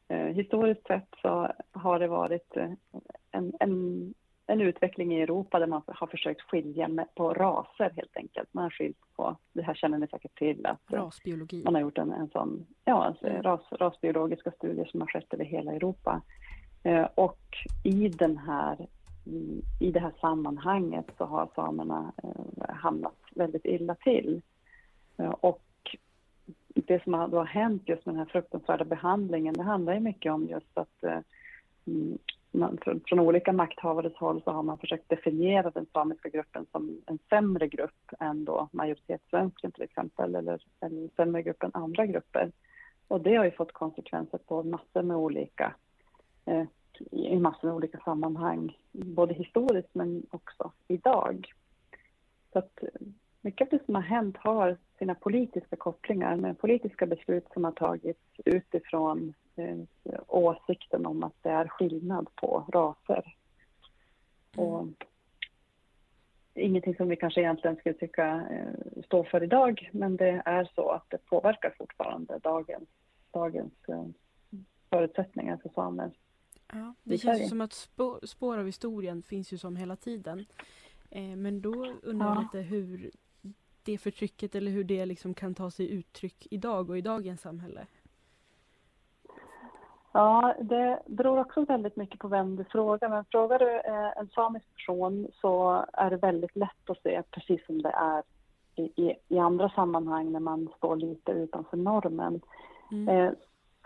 eh, 0.08 0.26
historiskt 0.28 0.88
sett 0.88 1.08
så 1.22 1.52
har 1.72 2.00
det 2.00 2.08
varit 2.08 2.58
eh, 2.58 2.72
en, 3.32 3.54
en, 3.60 4.14
en 4.48 4.62
utveckling 4.62 5.14
i 5.14 5.22
Europa 5.22 5.60
där 5.60 5.68
man 5.68 5.82
har 5.88 6.08
försökt 6.08 6.42
skilja 6.42 6.90
på 7.16 7.34
raser 7.34 7.92
helt 7.96 8.18
enkelt. 8.18 8.54
Man 8.54 8.64
har 8.64 8.72
skilt 8.72 8.98
på, 9.16 9.38
det 9.54 9.62
här 9.62 9.74
känner 9.74 9.98
ni 9.98 10.08
säkert 10.08 10.38
till, 10.38 10.66
att 10.66 10.82
Rasbiologi. 10.92 11.64
man 11.64 11.74
har 11.76 11.82
gjort 11.82 11.98
en, 11.98 12.12
en 12.12 12.30
sån, 12.30 12.66
ja, 12.86 13.04
alltså, 13.04 13.28
Mm. 13.28 13.44
ras, 13.44 13.62
rasbiologiska 13.72 14.52
studier 14.52 14.86
som 14.86 15.02
har 15.02 15.08
skett 15.08 15.34
över 15.34 15.46
hela 15.46 15.72
Europa. 15.74 16.22
Och 17.16 17.40
i 17.84 18.08
den 18.10 18.38
här 18.38 18.88
i- 19.80 19.92
det 19.92 20.00
här 20.00 20.14
sammanhanget 20.22 21.06
så 21.18 21.26
har 21.26 21.50
samerna 21.56 22.12
eh, 22.24 22.76
hamnat 22.76 23.18
väldigt 23.36 23.66
illa 23.66 23.96
till. 23.96 24.42
Eh, 25.18 25.30
och 25.30 25.62
det 26.74 27.04
som 27.04 27.14
har, 27.14 27.46
hänt 27.46 27.84
just 27.86 28.06
med 28.06 28.16
den 28.16 28.20
här 28.20 28.32
fruktansvärda 28.32 28.86
behandlingen, 28.86 29.54
det 29.54 29.64
handlar 29.64 29.94
ju 29.94 30.00
mycket 30.00 30.32
om 30.32 30.48
just 30.48 30.78
att 30.78 31.04
eh, 31.04 31.20
mm, 31.88 32.18
man, 32.52 32.78
från, 32.82 33.02
från 33.06 33.20
olika 33.20 33.54
makthavares 33.54 34.16
håll 34.16 34.42
så 34.44 34.52
har 34.52 34.64
man 34.64 34.78
försökt 34.78 35.10
definiera 35.10 35.70
den 35.70 35.86
samiska 35.94 36.30
gruppen 36.30 36.66
som 36.72 37.02
en 37.06 37.20
sämre 37.30 37.68
grupp 37.68 38.12
än 38.20 38.46
då 38.46 38.70
majoritetssvensken 38.72 39.72
till 39.72 39.84
exempel, 39.84 40.36
eller 40.36 40.62
en 40.80 41.10
sämre 41.16 41.42
grupp 41.42 41.64
än 41.64 41.72
andra 41.74 42.06
grupper. 42.06 42.52
Och 43.08 43.22
det 43.22 43.36
har 43.36 43.46
ju 43.46 43.52
fått 43.52 43.72
konsekvenser 43.72 44.38
på 44.38 44.64
massor 44.64 45.02
med 45.02 45.18
olika 45.18 45.74
eh, 46.46 46.64
i 47.12 47.40
massor 47.40 47.68
med 47.68 47.76
olika 47.76 48.00
sammanhang, 48.00 48.78
både 48.92 49.34
historiskt 49.34 49.90
men 49.96 50.24
också 50.32 50.72
idag. 50.88 51.54
Så 52.54 52.60
att 52.60 52.84
eh, 52.84 53.08
mycket 53.42 53.74
av 53.74 53.80
det 53.80 53.86
som 53.86 53.96
har 53.96 54.02
hänt 54.02 54.38
har 54.38 54.78
sina 54.98 55.16
politiska 55.16 55.76
kopplingar 55.76 56.36
med 56.36 56.60
politiska 56.60 57.06
beslut 57.06 57.48
som 57.54 57.64
har 57.64 57.72
tagits 57.72 58.20
utifrån 58.46 59.34
eh, 59.56 59.78
åsikten 60.28 61.06
om 61.06 61.24
att 61.24 61.44
det 61.44 61.50
är 61.50 61.68
skillnad 61.68 62.28
på 62.36 62.66
raser. 62.74 63.36
Och 64.56 64.88
ingenting 66.54 66.96
som 66.96 67.10
vi 67.10 67.16
kanske 67.16 67.42
egentligen 67.42 67.76
skulle 67.76 67.96
tycka 67.96 68.28
eh, 68.52 69.04
står 69.06 69.24
för 69.24 69.44
idag, 69.44 69.90
men 69.94 70.18
det 70.18 70.42
är 70.46 70.70
så 70.76 70.90
att 70.90 71.10
det 71.10 71.26
påverkar 71.26 71.74
fortfarande 71.78 72.40
dagens, 72.40 72.90
dagens 73.32 73.74
eh, 73.88 74.06
förutsättningar 74.90 75.58
för 75.58 75.70
samer. 75.70 76.12
Ja, 76.74 76.94
det 77.04 77.18
känns 77.18 77.50
som 77.50 77.62
att 77.62 77.74
spå, 77.74 78.20
spår 78.24 78.58
av 78.58 78.66
historien 78.66 79.24
finns 79.24 79.54
ju 79.54 79.58
som 79.58 79.76
hela 79.76 79.96
tiden. 79.96 80.46
Eh, 81.12 81.36
men 81.36 81.62
då 81.62 81.86
undrar 82.04 82.28
jag 82.28 82.38
Ja. 82.38 82.42
lite 82.42 82.60
hur 82.60 83.12
det 83.84 83.98
förtrycket 83.98 84.56
eller 84.56 84.72
hur 84.72 84.84
det 84.84 85.06
liksom 85.06 85.34
kan 85.34 85.56
ta 85.56 85.72
sig 85.72 85.92
uttryck 85.92 86.48
idag 86.52 86.90
och 86.90 86.98
i 86.98 87.02
dagens 87.02 87.42
samhälle. 87.42 87.88
Ja, 90.12 90.56
det 90.62 91.00
beror 91.06 91.40
också 91.40 91.66
väldigt 91.66 91.96
mycket 91.96 92.20
på 92.20 92.28
vem 92.28 92.56
du 92.56 92.64
frågar. 92.64 93.10
Men 93.10 93.26
frågar 93.26 93.60
du 93.60 93.76
eh, 93.80 94.18
en 94.18 94.30
samisk 94.30 94.66
person 94.76 95.28
så 95.42 95.86
är 95.94 96.10
det 96.10 96.18
väldigt 96.18 96.56
lätt 96.56 96.90
att 96.90 97.02
se, 97.02 97.24
precis 97.32 97.66
som 97.66 97.82
det 97.82 97.90
är 97.90 98.24
i, 98.76 99.16
i, 99.28 99.40
andra 99.40 99.70
sammanhang 99.70 100.32
när 100.32 100.40
man 100.40 100.70
står 100.78 100.96
lite 100.96 101.32
utanför 101.32 101.78
normen. 101.78 102.42
Eh, 103.10 103.32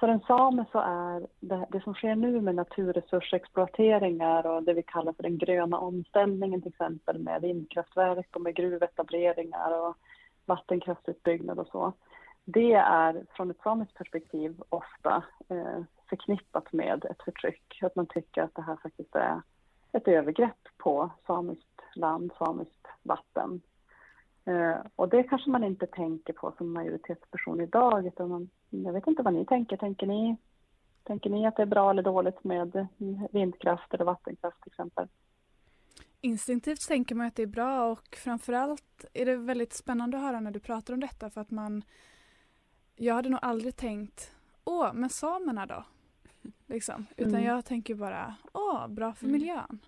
för 0.04 0.08
en 0.08 0.22
same 0.22 0.66
så 0.72 0.80
är 0.80 1.28
det, 1.40 1.66
det 1.70 1.84
som 1.84 1.94
sker 1.94 2.16
nu 2.16 2.42
med 2.42 2.56
naturresursexploateringar 2.56 4.46
och 4.48 4.64
det 4.64 4.74
vi 4.74 4.84
kallar 4.84 5.14
för 5.14 5.24
den 5.24 5.38
gröna 5.38 5.78
omställningen 5.78 6.62
till 6.62 6.72
exempel 6.72 7.20
med 7.20 7.42
vindkraftverk 7.42 8.36
och 8.36 8.42
med 8.42 8.56
gruvetableringar 8.56 9.82
och 9.82 9.98
vattenkraftsutbyggnad 10.46 11.60
och 11.60 11.68
så. 11.68 11.94
Det 12.46 12.74
är 12.74 13.26
från 13.36 13.52
ett 13.52 13.62
samiskt 13.64 13.94
perspektiv 13.94 14.62
ofta 14.70 15.24
eh, 15.50 15.82
förknippat 16.10 16.74
med 16.74 17.06
ett 17.06 17.24
förtryck. 17.24 17.80
Att 17.82 17.96
man 17.96 18.06
tycker 18.06 18.42
att 18.42 18.56
det 18.56 18.62
här 18.62 18.76
faktiskt 18.76 19.16
är 19.16 19.42
ett 19.92 20.08
övergrepp 20.08 20.68
på 20.78 21.10
samiskt 21.28 21.82
land, 21.96 22.32
samiskt 22.38 22.88
vatten. 23.04 23.62
Eh, 24.46 24.76
och 24.96 25.10
det 25.10 25.24
kanske 25.24 25.50
man 25.50 25.64
inte 25.64 25.88
tänker 25.88 26.34
på 26.34 26.54
som 26.58 26.74
majoritetsperson 26.74 27.62
idag. 27.62 28.08
Utan 28.08 28.30
man, 28.30 28.50
jag 28.70 28.94
vet 28.94 29.08
inte 29.08 29.24
vad 29.24 29.34
ni 29.34 29.46
tänker. 29.46 29.78
Tänker 29.78 30.08
ni, 30.08 30.38
tänker 31.04 31.30
ni 31.30 31.48
att 31.48 31.56
det 31.56 31.62
är 31.62 31.66
bra 31.68 31.90
eller 31.90 32.04
dåligt 32.04 32.44
med 32.44 32.88
vindkraft 33.32 33.94
eller 33.94 34.06
vattenkraft 34.06 34.62
till 34.64 34.72
exempel? 34.72 35.08
Instinktivt 36.22 36.88
tänker 36.88 37.16
man 37.16 37.28
att 37.28 37.36
det 37.36 37.44
är 37.44 37.48
bra 37.48 37.92
och 37.92 38.16
framförallt 38.16 39.06
är 39.14 39.26
det 39.26 39.36
väldigt 39.36 39.74
spännande 39.74 40.18
att 40.18 40.24
höra 40.24 40.40
när 40.40 40.52
du 40.52 40.60
pratar 40.60 40.94
om 40.94 41.00
detta 41.00 41.30
för 41.30 41.42
att 41.42 41.52
man 41.52 41.84
Jag 42.96 43.14
hade 43.16 43.30
nog 43.30 43.40
aldrig 43.44 43.76
tänkt 43.76 44.36
Åh, 44.66 44.94
men 44.94 45.10
samerna 45.10 45.66
då? 45.66 45.84
Liksom. 46.68 47.06
Utan 47.18 47.32
Mm. 47.34 47.44
jag 47.44 47.66
tänker 47.66 47.96
bara 47.96 48.36
Åh, 48.54 48.88
bra 48.88 49.14
för 49.14 49.26
Mm. 49.26 49.32
miljön. 49.40 49.80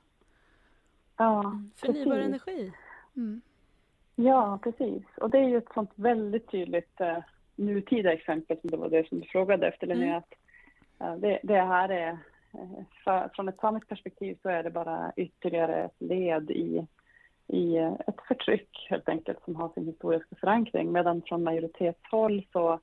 Ja, 1.17 1.59
Förnybar 1.75 2.15
precis. 2.15 2.25
energi. 2.25 2.73
Mm. 3.15 3.41
Ja, 4.15 4.59
precis. 4.63 5.03
Och 5.17 5.29
det 5.29 5.37
är 5.37 5.47
ju 5.47 5.57
ett 5.57 5.73
sånt 5.73 5.91
väldigt 5.95 6.51
tydligt 6.51 7.01
eh, 7.01 7.17
nutida 7.55 8.13
exempel 8.13 8.57
som 8.61 8.69
det 8.69 8.77
var 8.77 8.89
det 8.89 9.07
som 9.09 9.19
du 9.19 9.27
frågade 9.27 9.67
efter 9.67 9.87
Linnea. 9.87 10.07
Mm. 10.07 10.17
Att, 10.17 10.33
eh, 10.99 11.15
det, 11.15 11.39
det 11.43 11.61
här 11.61 11.89
är, 11.89 12.17
eh, 12.53 12.83
för, 13.03 13.29
från 13.33 13.49
ett 13.49 13.59
samiskt 13.59 13.89
perspektiv 13.89 14.37
så 14.41 14.49
är 14.49 14.63
det 14.63 14.71
bara 14.71 15.11
ytterligare 15.15 15.83
ett 15.83 16.01
led 16.01 16.51
i, 16.51 16.87
i 17.47 17.77
eh, 17.77 17.93
ett 18.07 18.21
förtryck 18.27 18.87
helt 18.89 19.09
enkelt 19.09 19.43
som 19.45 19.55
har 19.55 19.69
sin 19.69 19.85
historiska 19.85 20.35
förankring. 20.35 20.91
Medan 20.91 21.21
från 21.21 21.43
majoritetshåll 21.43 22.45
så, 22.51 22.79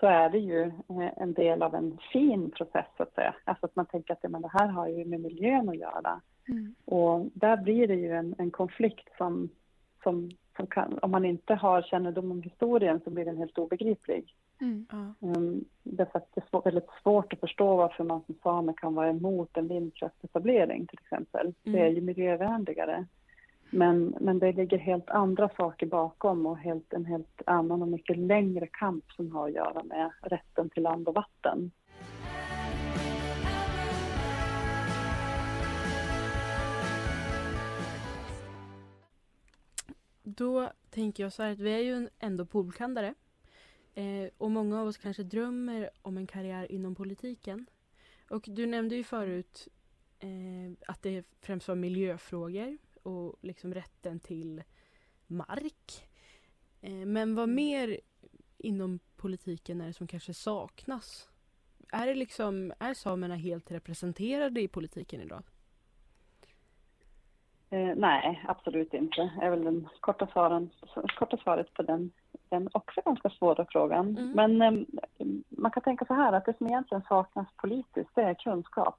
så 0.00 0.06
är 0.06 0.30
det 0.30 0.38
ju 0.38 0.62
eh, 0.62 1.10
en 1.16 1.32
del 1.32 1.62
av 1.62 1.74
en 1.74 1.98
fin 2.12 2.50
process 2.50 2.86
så 2.96 3.02
att 3.02 3.14
säga. 3.14 3.34
Alltså 3.44 3.66
att 3.66 3.76
man 3.76 3.86
tänker 3.86 4.12
att 4.12 4.30
men 4.30 4.42
det 4.42 4.50
här 4.52 4.66
har 4.66 4.88
ju 4.88 5.04
med 5.04 5.20
miljön 5.20 5.68
att 5.68 5.78
göra. 5.78 6.20
Mm. 6.48 6.74
Och 6.84 7.26
där 7.34 7.56
blir 7.56 7.88
det 7.88 7.94
ju 7.94 8.12
en, 8.12 8.34
en 8.38 8.50
konflikt 8.50 9.08
som, 9.18 9.48
som, 10.02 10.30
som 10.60 10.66
kan, 10.66 10.98
om 11.02 11.10
man 11.10 11.24
inte 11.24 11.54
har 11.54 11.82
kännedom 11.82 12.30
om 12.30 12.42
historien 12.42 13.00
så 13.04 13.10
blir 13.10 13.24
den 13.24 13.36
helt 13.36 13.58
obegriplig. 13.58 14.34
Mm. 14.60 14.86
Um, 15.20 15.64
därför 15.82 16.18
att 16.18 16.28
det 16.34 16.40
är 16.40 16.48
svår, 16.50 16.62
väldigt 16.62 16.88
svårt 17.02 17.32
att 17.32 17.40
förstå 17.40 17.76
varför 17.76 18.04
man 18.04 18.22
som 18.26 18.34
same 18.42 18.72
kan 18.76 18.94
vara 18.94 19.08
emot 19.08 19.56
en 19.56 19.68
vindkraftsetablering 19.68 20.86
till 20.86 20.98
exempel. 21.02 21.54
Det 21.62 21.80
är 21.80 21.86
Mm. 21.86 21.94
ju 21.94 22.00
miljövänligare. 22.00 23.06
Men, 23.70 24.14
men 24.20 24.38
det 24.38 24.52
ligger 24.52 24.78
helt 24.78 25.10
andra 25.10 25.48
saker 25.56 25.86
bakom 25.86 26.46
och 26.46 26.58
helt, 26.58 26.92
en 26.92 27.04
helt 27.04 27.42
annan 27.46 27.82
och 27.82 27.88
mycket 27.88 28.18
längre 28.18 28.66
kamp 28.66 29.04
som 29.16 29.32
har 29.32 29.48
att 29.48 29.54
göra 29.54 29.82
med 29.82 30.10
rätten 30.22 30.70
till 30.70 30.82
land 30.82 31.08
och 31.08 31.14
vatten. 31.14 31.70
Då 40.36 40.72
tänker 40.90 41.22
jag 41.22 41.32
så 41.32 41.42
här 41.42 41.52
att 41.52 41.58
vi 41.58 41.72
är 41.72 41.78
ju 41.78 42.08
ändå 42.18 42.46
polkandare. 42.46 43.14
Eh, 43.94 44.30
och 44.38 44.50
många 44.50 44.80
av 44.80 44.88
oss 44.88 44.98
kanske 44.98 45.22
drömmer 45.22 45.90
om 46.02 46.16
en 46.16 46.26
karriär 46.26 46.72
inom 46.72 46.94
politiken. 46.94 47.66
Och 48.30 48.44
du 48.46 48.66
nämnde 48.66 48.96
ju 48.96 49.04
förut 49.04 49.68
eh, 50.18 50.88
att 50.88 51.02
det 51.02 51.26
främst 51.40 51.68
var 51.68 51.74
miljöfrågor 51.74 52.78
och 53.02 53.36
liksom 53.40 53.74
rätten 53.74 54.20
till 54.20 54.62
mark. 55.26 56.08
Eh, 56.80 56.92
men 56.92 57.34
vad 57.34 57.48
mer 57.48 58.00
inom 58.58 58.98
politiken 59.16 59.80
är 59.80 59.86
det 59.86 59.92
som 59.92 60.06
kanske 60.06 60.34
saknas? 60.34 61.28
Är, 61.88 62.06
det 62.06 62.14
liksom, 62.14 62.72
är 62.78 62.94
samerna 62.94 63.36
helt 63.36 63.70
representerade 63.70 64.60
i 64.60 64.68
politiken 64.68 65.20
idag? 65.20 65.42
Eh, 67.70 67.94
nej, 67.96 68.44
absolut 68.48 68.94
inte. 68.94 69.30
är 69.42 69.50
väl 69.50 69.64
den 69.64 69.88
korta, 70.00 70.26
svaren, 70.26 70.70
korta 71.18 71.36
svaret 71.36 71.74
på 71.74 71.82
den, 71.82 72.10
den 72.48 72.68
också 72.72 73.00
ganska 73.04 73.30
svåra 73.30 73.66
frågan. 73.70 74.16
Mm. 74.18 74.30
Men 74.30 74.62
eh, 74.62 75.26
man 75.48 75.70
kan 75.70 75.82
tänka 75.82 76.04
så 76.04 76.14
här 76.14 76.32
att 76.32 76.44
det 76.44 76.58
som 76.58 76.66
egentligen 76.66 77.02
saknas 77.08 77.48
politiskt 77.56 78.10
det 78.14 78.22
är 78.22 78.34
kunskap. 78.34 78.98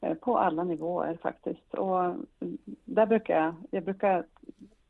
Eh, 0.00 0.14
på 0.14 0.38
alla 0.38 0.64
nivåer 0.64 1.18
faktiskt. 1.22 1.74
Och 1.74 2.04
mm, 2.04 2.26
där 2.84 3.06
brukar 3.06 3.42
jag, 3.42 3.54
jag 3.70 3.84
brukar 3.84 4.24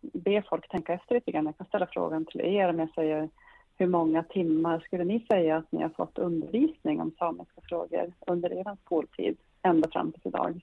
be 0.01 0.43
folk 0.43 0.69
tänka 0.69 0.93
efter 0.95 1.15
lite 1.15 1.31
grann. 1.31 1.47
Jag 1.47 1.57
kan 1.57 1.67
ställa 1.67 1.87
frågan 1.87 2.25
till 2.25 2.41
er 2.41 2.69
om 2.69 2.79
jag 2.79 2.95
säger 2.95 3.29
hur 3.77 3.87
många 3.87 4.23
timmar 4.23 4.81
skulle 4.81 5.05
ni 5.05 5.21
säga 5.21 5.57
att 5.57 5.73
ni 5.73 5.83
har 5.83 5.89
fått 5.89 6.19
undervisning 6.19 7.01
om 7.01 7.11
samiska 7.19 7.61
frågor 7.69 8.13
under 8.27 8.53
er 8.53 8.77
skoltid 8.85 9.37
ända 9.63 9.89
fram 9.91 10.13
till 10.13 10.21
idag? 10.25 10.61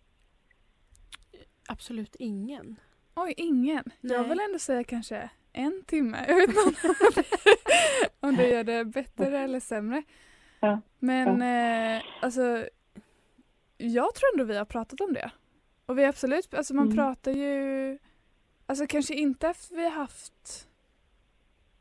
Absolut 1.71 2.15
ingen. 2.19 2.79
Oj, 3.15 3.33
ingen. 3.37 3.83
Nej. 4.01 4.17
Jag 4.17 4.23
vill 4.23 4.39
ändå 4.39 4.59
säga 4.59 4.83
kanske 4.83 5.29
en 5.53 5.83
timme. 5.87 6.25
Jag 6.27 6.35
vet 6.35 6.49
inte 6.49 6.59
om 6.61 6.95
det, 7.15 7.23
om 8.27 8.35
det 8.35 8.47
gör 8.49 8.63
det 8.63 8.85
bättre 8.85 9.39
eller 9.39 9.59
sämre. 9.59 10.03
Ja. 10.59 10.81
Men 10.99 11.41
eh, 11.41 12.03
alltså, 12.21 12.65
jag 13.77 14.15
tror 14.15 14.29
ändå 14.33 14.43
vi 14.43 14.57
har 14.57 14.65
pratat 14.65 15.01
om 15.01 15.13
det. 15.13 15.31
Och 15.85 15.97
vi 15.97 16.05
absolut, 16.05 16.53
alltså 16.53 16.73
man 16.73 16.85
Mm. 16.85 16.97
pratar 16.97 17.31
ju, 17.31 17.97
alltså 18.65 18.87
kanske 18.87 19.13
inte 19.13 19.47
efter 19.47 19.75
vi 19.75 19.83
har 19.83 19.91
haft, 19.91 20.67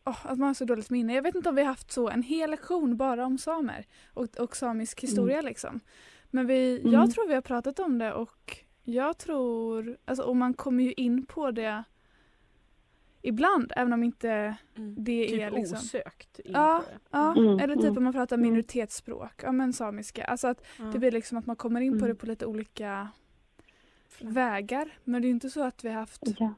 oh, 0.05 0.27
att 0.27 0.39
man 0.39 0.47
har 0.47 0.55
så 0.55 0.65
dåligt 0.65 0.91
minne. 0.91 1.15
Jag 1.15 1.23
vet 1.23 1.35
inte 1.35 1.49
om 1.49 1.55
vi 1.55 1.63
har 1.63 1.69
haft 1.69 1.93
så 1.93 2.09
en 2.11 2.23
hel 2.23 2.51
lektion 2.51 2.97
bara 2.97 3.27
om 3.27 3.39
samer 3.39 3.87
och, 4.15 4.37
och 4.39 4.57
samisk 4.57 5.01
historia 5.03 5.41
liksom. 5.43 5.81
Men 6.31 6.47
vi, 6.47 6.81
Mm. 6.81 6.93
jag 6.93 7.13
tror 7.15 7.29
vi 7.29 7.35
har 7.35 7.41
pratat 7.43 7.79
om 7.79 7.99
det 7.99 8.13
och 8.13 8.59
jag 8.85 9.19
tror, 9.19 9.97
alltså 10.05 10.25
och 10.25 10.37
man 10.37 10.55
kommer 10.55 10.85
ju 10.85 10.93
in 10.93 11.27
på 11.27 11.51
det 11.51 11.85
ibland 13.23 13.73
även 13.77 13.93
om 13.93 14.03
inte 14.03 14.57
det 14.97 15.29
Typ 15.29 15.41
är 15.41 15.51
liksom 15.51 15.79
osökt 15.79 16.39
in 16.39 16.53
Ja, 16.55 16.83
på 16.87 16.91
det. 16.93 16.99
ja. 17.11 17.37
Mm, 17.37 17.59
eller 17.59 17.75
typ 17.75 17.85
mm, 17.85 17.97
om 17.97 18.05
man 18.05 18.13
pratar 18.13 18.37
mm. 18.37 18.49
minoritetsspråk, 18.49 19.43
ja 19.43 19.53
men 19.53 19.73
samiska. 19.73 20.25
Alltså 20.25 20.49
att 20.49 20.65
Ja. 20.79 20.85
det 20.85 20.99
blir 20.99 21.11
liksom 21.11 21.39
att 21.39 21.47
man 21.47 21.57
kommer 21.57 21.81
in 21.81 21.93
på 21.93 21.97
Mm. 22.05 22.09
det 22.09 22.15
på 22.15 22.27
lite 22.27 22.47
olika 22.47 23.09
vägar. 24.21 24.99
Men 25.05 25.23
det 25.23 25.29
är 25.29 25.31
inte 25.31 25.51
så 25.51 25.63
att 25.65 25.85
vi 25.85 25.89
har 25.89 26.01
haft 26.01 26.23
Ja. 26.39 26.55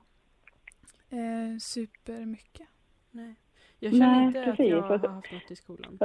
eh, 1.10 1.58
supermycket. 1.60 2.68
Nej. 3.10 3.34
Jag 3.78 3.92
känner 3.92 4.16
Nej, 4.16 4.26
inte 4.26 4.40
att 4.40 4.56
precis. 4.56 4.70
jag 4.70 4.82
har 4.82 4.98
haft 5.08 5.32
något 5.32 5.50
i 5.50 5.56
skolan. 5.56 5.98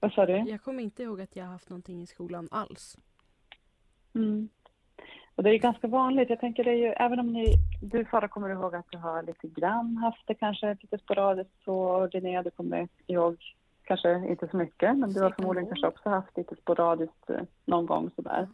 Vad 0.00 0.12
sa 0.12 0.26
du? 0.26 0.32
Jag 0.32 0.62
kommer 0.62 0.82
inte 0.82 1.02
ihåg 1.02 1.20
att 1.20 1.36
jag 1.36 1.44
har 1.44 1.52
haft 1.52 1.68
någonting 1.70 2.02
i 2.02 2.06
skolan 2.06 2.48
alls. 2.50 2.96
Mm. 4.14 4.48
Och 5.36 5.42
det 5.42 5.50
är 5.50 5.58
ganska 5.58 5.88
vanligt. 5.88 6.30
Jag 6.30 6.40
tänker 6.40 6.64
det 6.64 6.70
är 6.70 6.74
ju, 6.74 6.86
även 6.86 7.20
om 7.20 7.32
ni, 7.32 7.54
du 7.82 8.04
Sara 8.10 8.28
kommer 8.28 8.48
ihåg 8.48 8.74
att 8.74 8.90
du 8.90 8.98
har 8.98 9.22
lite 9.22 9.48
grann 9.60 9.96
haft 9.96 10.26
det 10.26 10.34
kanske 10.34 10.76
lite 10.80 10.98
sporadiskt 10.98 11.64
så 11.64 12.06
Linnea 12.12 12.42
du 12.42 12.50
kommer 12.50 12.88
ihåg 13.06 13.36
kanske 13.84 14.28
inte 14.28 14.48
så 14.48 14.56
mycket 14.56 14.96
men 14.96 15.12
du 15.12 15.22
har 15.22 15.30
förmodligen 15.30 15.66
kan 15.66 15.74
kanske 15.74 15.88
också 15.88 16.08
haft 16.08 16.36
lite 16.36 16.56
sporadiskt 16.56 17.30
eh, 17.30 17.40
någon 17.64 17.86
gång 17.86 18.10
sådär. 18.16 18.48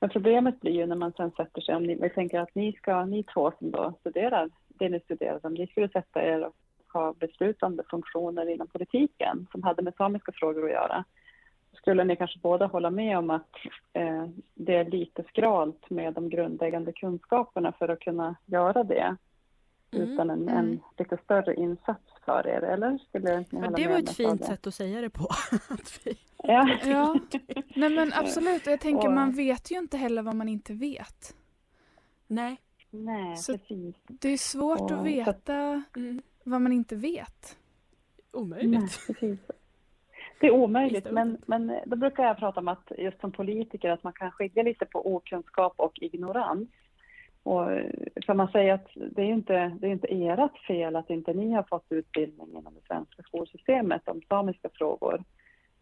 Men 0.00 0.10
problemet 0.10 0.60
blir 0.60 0.72
ju 0.72 0.86
när 0.86 0.96
man 0.96 1.12
sen 1.12 1.30
sätter 1.30 1.60
sig, 1.60 1.74
om 1.74 1.82
ni, 1.82 1.98
jag 2.00 2.14
tänker 2.14 2.40
att 2.40 2.54
ni 2.54 2.72
ska, 2.72 3.04
ni 3.04 3.22
två 3.22 3.52
som 3.58 3.70
då 3.70 3.94
studerar 4.00 4.50
det 4.68 4.88
ni 4.88 5.00
studerar, 5.00 5.40
om 5.42 5.54
ni 5.54 5.66
skulle 5.66 5.88
sätta 5.88 6.22
er 6.22 6.46
och 6.46 6.54
ha 6.92 7.12
beslutande 7.12 7.82
funktioner 7.90 8.48
inom 8.48 8.66
politiken 8.66 9.46
som 9.52 9.62
hade 9.62 9.82
med 9.82 9.94
samiska 9.94 10.32
frågor 10.32 10.64
att 10.64 10.70
göra 10.70 11.04
skulle 11.72 12.04
ni 12.04 12.16
kanske 12.16 12.38
båda 12.38 12.66
hålla 12.66 12.90
med 12.90 13.18
om 13.18 13.30
att 13.30 13.50
eh, 13.92 14.26
det 14.54 14.76
är 14.76 14.84
lite 14.84 15.22
skralt 15.22 15.90
med 15.90 16.14
de 16.14 16.28
grundläggande 16.28 16.92
kunskaperna 16.92 17.72
för 17.72 17.88
att 17.88 18.00
kunna 18.00 18.36
göra 18.46 18.84
det 18.84 19.16
Mm. 19.94 20.10
utan 20.10 20.30
en, 20.30 20.42
Mm. 20.48 20.56
en 20.58 20.80
lite 20.98 21.16
större 21.24 21.54
insats 21.54 22.02
för 22.24 22.46
er, 22.46 22.62
eller? 22.62 22.98
Skulle 22.98 23.38
ni 23.38 23.46
Ja, 23.50 23.58
hålla 23.58 23.70
det 23.76 23.88
var 23.88 23.98
ett 23.98 24.16
fint 24.16 24.40
det? 24.40 24.46
sätt 24.46 24.66
att 24.66 24.74
säga 24.74 25.00
det 25.00 25.10
på. 25.10 25.28
Att 25.68 26.00
vi- 26.06 26.18
Ja. 26.44 26.68
Ja, 26.84 27.16
nej 27.76 27.90
men 27.90 28.12
absolut. 28.14 28.66
Jag 28.66 28.80
tänker 28.80 29.08
Och- 29.08 29.14
man 29.14 29.32
vet 29.32 29.70
ju 29.70 29.78
inte 29.78 29.96
heller 29.96 30.22
vad 30.22 30.34
man 30.34 30.48
inte 30.48 30.72
vet. 30.72 31.36
Nej. 32.26 32.56
Nej, 32.90 33.36
Så- 33.36 33.52
precis. 33.58 33.94
Det 34.06 34.28
är 34.28 34.36
svårt 34.38 34.80
Och- 34.80 34.92
att 34.92 35.06
veta 35.06 35.82
Mm. 35.96 36.22
vad 36.44 36.60
man 36.60 36.72
inte 36.72 36.96
vet. 36.96 37.56
Omöjligt. 38.32 38.80
Nej, 38.80 38.88
precis. 39.06 39.38
Det 40.42 40.48
är 40.48 40.54
omöjligt, 40.54 41.10
men, 41.10 41.38
men 41.46 41.80
då 41.86 41.96
brukar 41.96 42.24
jag 42.24 42.38
prata 42.38 42.60
om 42.60 42.68
att 42.68 42.92
just 42.98 43.20
som 43.20 43.32
politiker 43.32 43.90
att 43.90 44.02
man 44.02 44.12
kan 44.12 44.30
skilja 44.30 44.62
lite 44.62 44.86
på 44.86 45.14
okunskap 45.14 45.74
och 45.76 45.98
ignorans. 46.00 46.68
Och 47.42 47.66
kan 48.26 48.36
man 48.36 48.48
säga 48.48 48.74
att 48.74 48.88
det 48.94 49.22
är 49.22 49.26
inte, 49.26 49.76
det 49.80 49.86
är 49.86 49.90
inte 49.90 50.06
ert 50.06 50.58
fel 50.66 50.96
att 50.96 51.10
inte 51.10 51.32
ni 51.32 51.52
har 51.52 51.62
fått 51.62 51.86
utbildning 51.92 52.48
inom 52.50 52.74
det 52.74 52.86
svenska 52.86 53.22
skolsystemet 53.22 54.08
om 54.08 54.20
samiska 54.28 54.68
frågor. 54.74 55.24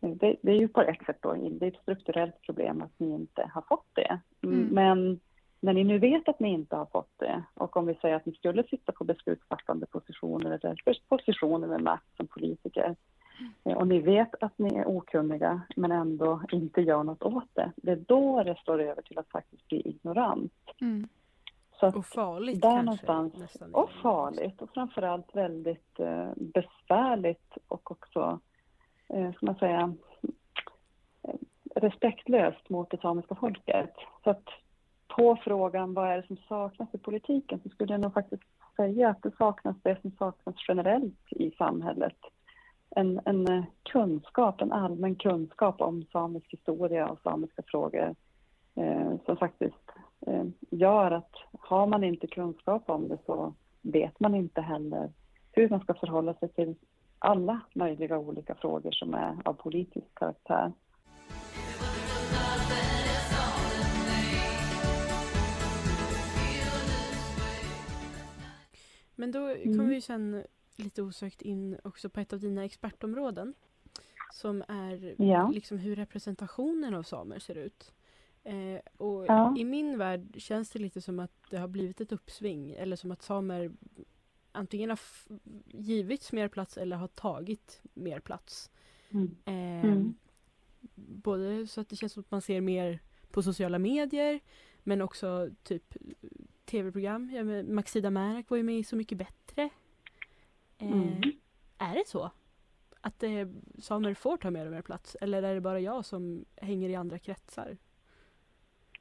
Det, 0.01 0.37
det 0.43 0.53
är 0.53 0.57
ju 0.57 0.69
på 0.69 0.83
ett 0.83 1.07
sätt 1.07 1.19
då, 1.21 1.33
det 1.33 1.67
är 1.67 1.71
ett 1.71 1.83
strukturellt 1.83 2.43
problem 2.43 2.83
att 2.83 2.99
ni 2.99 3.15
inte 3.15 3.51
har 3.55 3.63
fått 3.69 3.89
det. 3.93 4.21
Mm. 4.43 4.67
Men 4.67 5.21
när 5.61 5.73
ni 5.73 5.85
nu 5.85 5.99
vet 5.99 6.29
att 6.29 6.41
ni 6.41 6.49
inte 6.49 6.77
har 6.77 6.87
fått 6.87 7.19
det 7.19 7.43
och 7.55 7.77
om 7.77 7.87
vi 7.87 7.95
säger 7.95 8.17
att 8.17 8.27
ni 8.27 8.33
skulle 8.33 8.63
sitta 8.63 8.93
på 8.93 9.05
beslutsfattande 9.05 9.87
positioner 9.87 10.51
eller 10.51 10.77
positioner 11.09 11.69
med 11.69 11.81
makt 11.81 12.17
som 12.17 12.27
politiker 12.27 12.85
eh, 12.85 12.95
och 13.63 13.87
ni 13.87 14.01
vet 14.01 14.43
att 14.43 14.59
ni 14.59 14.77
är 14.77 14.89
okunniga 14.89 15.61
men 15.77 15.93
ändå 15.93 16.41
inte 16.53 16.81
gör 16.81 17.03
något 17.05 17.23
åt 17.23 17.49
det. 17.55 17.73
Det 17.77 17.93
är 17.93 18.05
då 18.07 18.43
det 18.43 18.59
slår 18.65 18.81
över 18.81 19.03
till 19.03 19.19
att 19.19 19.29
faktiskt 19.29 19.69
bli 19.69 19.89
ignorant. 19.89 20.53
Mm. 20.81 21.09
Så 21.81 21.87
att 21.87 21.97
Och 21.97 22.07
farligt 22.07 22.63
där 22.63 22.71
kanske. 22.71 23.07
någonstans, 23.07 23.57
och 23.73 23.91
farligt 24.03 24.63
och 24.63 24.71
framförallt 24.71 25.37
väldigt 25.37 26.01
eh, 26.01 26.29
besvärligt 26.37 27.57
och 27.69 27.91
också, 27.91 28.41
eh, 29.09 29.33
ska 29.33 29.47
man 29.47 29.55
säga, 29.55 29.95
eh, 31.23 31.35
respektlöst 31.75 32.69
mot 32.69 32.91
det 32.91 33.01
samiska 33.01 33.35
folket. 33.35 33.95
Så 34.25 34.31
att 34.31 34.49
på 35.17 35.37
frågan 35.45 35.95
vad 35.95 36.11
är 36.11 36.17
det 36.17 36.27
som 36.27 36.37
saknas 36.37 36.89
i 36.93 36.99
politiken 36.99 37.61
så 37.63 37.69
skulle 37.69 37.95
jag 37.95 38.01
nog 38.01 38.15
faktiskt 38.15 38.43
säga 38.77 39.09
att 39.09 39.23
det 39.23 39.37
saknas 39.37 39.77
det 39.83 40.01
som 40.01 40.11
saknas 40.11 40.57
generellt 40.69 41.33
i 41.33 41.51
samhället. 41.51 42.17
En, 42.97 43.21
en 43.25 43.49
eh, 43.49 43.65
kunskap, 43.83 44.61
en 44.61 44.73
allmän 44.73 45.15
kunskap 45.15 45.81
om 45.81 46.05
samisk 46.13 46.47
historia 46.53 47.09
och 47.09 47.21
samiska 47.23 47.63
frågor 47.67 48.15
eh, 48.75 49.13
som 49.27 49.37
faktiskt 49.37 49.91
eh, 50.27 50.45
gör 50.71 51.11
att 51.11 51.33
har 51.53 51.87
man 51.87 52.05
inte 52.05 52.27
kunskap 52.27 52.91
om 52.91 53.09
det 53.09 53.19
så 53.27 53.55
vet 53.83 54.21
man 54.21 54.35
inte 54.35 54.61
heller 54.61 55.13
hur 55.53 55.69
man 55.69 55.81
ska 55.81 55.95
förhålla 55.95 56.35
sig 56.35 56.49
till 56.49 56.75
alla 57.19 57.61
möjliga 57.75 58.19
olika 58.19 58.55
frågor 58.55 58.91
som 58.91 59.15
är 59.15 59.37
av 59.45 59.53
politisk 59.53 60.07
karaktär. 60.15 60.73
Men 69.15 69.33
då 69.33 69.39
Mm. 69.39 69.79
kommer 69.79 69.91
vi 69.91 70.01
sen 70.01 70.45
lite 70.81 71.03
osökt 71.03 71.43
in 71.43 71.79
också 71.85 72.09
på 72.09 72.21
ett 72.21 72.33
av 72.33 72.41
dina 72.41 72.65
expertområden. 72.65 73.55
Som 74.33 74.63
är 74.69 75.15
Ja. 75.23 75.51
liksom 75.51 75.79
hur 75.79 75.97
representationen 75.97 76.95
av 76.95 77.03
samer 77.03 77.39
ser 77.39 77.55
ut. 77.55 77.93
Eh, 78.45 78.81
och 78.97 79.25
Ja. 79.27 79.55
i 79.59 79.65
min 79.65 79.99
värld 79.99 80.35
känns 80.39 80.71
det 80.71 80.79
lite 80.79 81.01
som 81.01 81.19
att 81.19 81.33
det 81.51 81.57
har 81.59 81.69
blivit 81.69 82.01
ett 82.01 82.13
uppsving 82.13 82.71
eller 82.73 82.97
som 82.97 83.11
att 83.11 83.23
samer 83.23 83.71
antingen 84.53 84.91
har 84.91 84.99
givits 85.67 86.33
mer 86.33 86.49
plats 86.49 86.77
eller 86.77 86.97
har 86.97 87.09
tagit 87.09 87.81
mer 87.95 88.21
plats. 88.21 88.71
Mm. 89.11 89.37
Eh, 89.45 89.91
Mm. 89.91 90.15
Både 90.95 91.67
så 91.67 91.81
att 91.81 91.89
det 91.89 91.97
känns 91.97 92.13
som 92.13 92.21
att 92.21 92.31
man 92.31 92.43
ser 92.43 92.61
mer 92.61 92.99
på 93.31 93.43
sociala 93.43 93.79
medier 93.79 94.41
men 94.83 95.03
också 95.03 95.51
typ 95.63 95.97
tv-program. 96.65 97.31
Ja, 97.35 97.63
Maxida 97.63 98.11
Märak 98.11 98.51
var 98.51 98.57
ju 98.57 98.63
med 98.63 98.79
i 98.79 98.85
Så 98.85 98.97
mycket 98.97 99.19
bättre. 99.19 99.69
Eh, 100.81 100.93
Mm. 100.93 101.21
Är 101.79 101.95
det 101.95 102.07
så? 102.07 102.31
Att 103.01 103.23
eh, 103.23 103.31
samer 103.79 104.15
får 104.15 104.37
ta 104.37 104.51
mer 104.51 104.67
och 104.67 104.73
mer 104.73 104.83
plats? 104.83 105.17
Eller 105.21 105.43
är 105.43 105.55
det 105.55 105.61
bara 105.61 105.81
jag 105.81 106.05
som 106.05 106.45
hänger 106.57 106.89
i 106.89 106.95
andra 106.95 107.19
kretsar? 107.19 107.77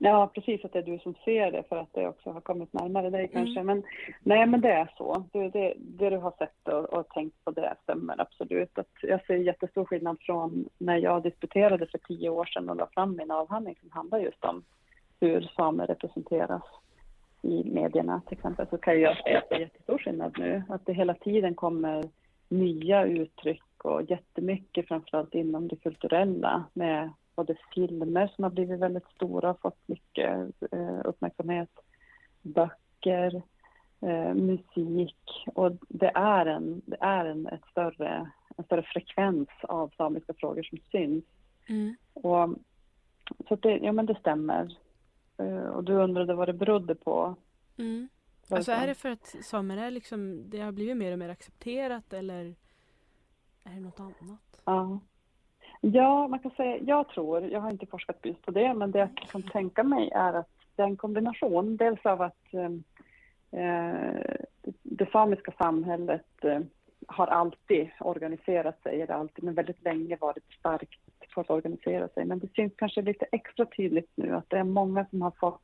Ja, 0.01 0.31
precis 0.33 0.65
att 0.65 0.73
det 0.73 0.79
är 0.79 0.83
du 0.83 0.99
som 0.99 1.15
ser 1.25 1.51
det 1.51 1.63
för 1.69 1.77
att 1.77 1.93
det 1.93 2.07
också 2.07 2.31
har 2.31 2.41
kommit 2.41 2.73
närmare 2.73 3.09
dig 3.09 3.29
kanske. 3.33 3.59
Mm. 3.59 3.65
Men 3.65 3.83
nej, 4.23 4.45
men 4.45 4.61
det 4.61 4.71
är 4.71 4.93
så. 4.97 5.23
Det, 5.31 5.49
det, 5.49 5.73
det 5.77 6.09
du 6.09 6.17
har 6.17 6.33
sett 6.37 6.67
och, 6.67 6.93
och 6.93 7.09
tänkt 7.09 7.45
på 7.45 7.51
det 7.51 7.75
stämmer 7.83 8.21
absolut. 8.21 8.79
Att 8.79 8.93
jag 9.01 9.25
ser 9.25 9.35
jättestor 9.35 9.85
skillnad 9.85 10.17
från 10.21 10.69
när 10.77 10.97
jag 10.97 11.23
disputerade 11.23 11.87
för 11.87 11.97
tio 11.97 12.29
år 12.29 12.45
sedan 12.45 12.69
och 12.69 12.75
la 12.75 12.87
fram 12.87 13.15
min 13.17 13.31
avhandling 13.31 13.75
som 13.79 13.91
handlar 13.91 14.19
just 14.19 14.45
om 14.45 14.63
hur 15.19 15.41
samer 15.41 15.87
representeras 15.87 16.63
i 17.41 17.63
medierna 17.63 18.21
till 18.27 18.37
exempel. 18.37 18.67
Så 18.69 18.77
kan 18.77 19.01
jag 19.01 19.17
säga 19.17 19.37
att 19.37 19.49
det 19.49 19.55
är 19.55 19.59
jättestor 19.59 19.97
skillnad 19.97 20.35
nu. 20.37 20.63
Att 20.69 20.85
det 20.85 20.93
hela 20.93 21.13
tiden 21.13 21.55
kommer 21.55 22.09
nya 22.49 23.05
uttryck 23.05 23.83
och 23.83 24.03
jättemycket 24.09 24.87
framförallt 24.87 25.35
inom 25.35 25.67
det 25.67 25.75
kulturella 25.75 26.63
med 26.73 27.09
både 27.35 27.55
filmer 27.75 28.31
som 28.35 28.43
har 28.43 28.51
blivit 28.51 28.79
väldigt 28.79 29.07
stora 29.15 29.49
och 29.49 29.61
fått 29.61 29.87
mycket 29.87 30.51
eh, 30.71 30.99
uppmärksamhet, 31.05 31.69
böcker, 32.41 33.41
eh, 34.01 34.33
musik 34.33 35.45
och 35.53 35.71
det 35.87 36.11
är, 36.15 36.45
en, 36.45 36.81
det 36.85 36.97
är 36.99 37.25
en, 37.25 37.47
ett 37.47 37.65
större, 37.71 38.29
en 38.57 38.63
större 38.63 38.83
frekvens 38.83 39.49
av 39.61 39.91
samiska 39.97 40.33
frågor 40.33 40.63
som 40.63 40.77
syns. 40.91 41.23
Mm. 41.69 41.95
Och, 42.13 42.49
så 43.47 43.55
det, 43.55 43.77
ja, 43.77 43.91
men 43.91 44.05
det 44.05 44.19
stämmer. 44.19 44.77
Eh, 45.39 45.67
och 45.67 45.83
du 45.83 45.93
undrade 45.93 46.33
vad 46.33 46.47
det 46.47 46.53
berodde 46.53 46.95
på. 46.95 47.35
Mm. 47.77 48.09
Alltså 48.49 48.71
är 48.71 48.87
det 48.87 48.95
för 48.95 49.09
att 49.09 49.35
samer 49.41 49.77
är 49.77 49.91
liksom, 49.91 50.49
det 50.49 50.59
har 50.59 50.71
blivit 50.71 50.97
mer 50.97 51.11
och 51.11 51.19
mer 51.19 51.29
accepterat 51.29 52.13
eller 52.13 52.55
är 53.63 53.73
det 53.73 53.79
något 53.79 53.99
annat? 53.99 54.61
Ja. 54.65 54.99
Ja, 55.81 56.27
man 56.27 56.39
kan 56.39 56.51
säga, 56.51 56.77
jag 56.77 57.09
tror, 57.09 57.43
jag 57.43 57.61
har 57.61 57.71
inte 57.71 57.85
forskat 57.85 58.19
just 58.23 58.41
på 58.41 58.51
det, 58.51 58.73
men 58.73 58.91
det 58.91 58.99
jag 58.99 59.17
kan 59.17 59.43
tänka 59.43 59.83
mig 59.83 60.09
är 60.09 60.33
att 60.33 60.49
det 60.75 60.81
är 60.81 60.87
en 60.87 60.97
kombination, 60.97 61.77
dels 61.77 62.05
av 62.05 62.21
att 62.21 62.53
eh, 62.53 62.69
det 64.83 65.11
samiska 65.11 65.51
samhället 65.57 66.43
eh, 66.43 66.59
har 67.09 67.27
alltid 67.27 67.89
organiserat 67.99 68.81
sig, 68.81 69.01
eller 69.01 69.13
alltid, 69.13 69.43
men 69.43 69.53
väldigt 69.53 69.83
länge 69.83 70.17
varit 70.21 70.53
starkt 70.59 70.99
för 71.33 71.41
att 71.41 71.49
organisera 71.49 72.07
sig. 72.07 72.25
Men 72.25 72.39
det 72.39 72.53
syns 72.55 72.73
kanske 72.75 73.01
lite 73.01 73.25
extra 73.31 73.65
tydligt 73.65 74.11
nu 74.15 74.35
att 74.35 74.49
det 74.49 74.57
är 74.57 74.63
många 74.63 75.05
som 75.05 75.21
har 75.21 75.31
fått 75.31 75.61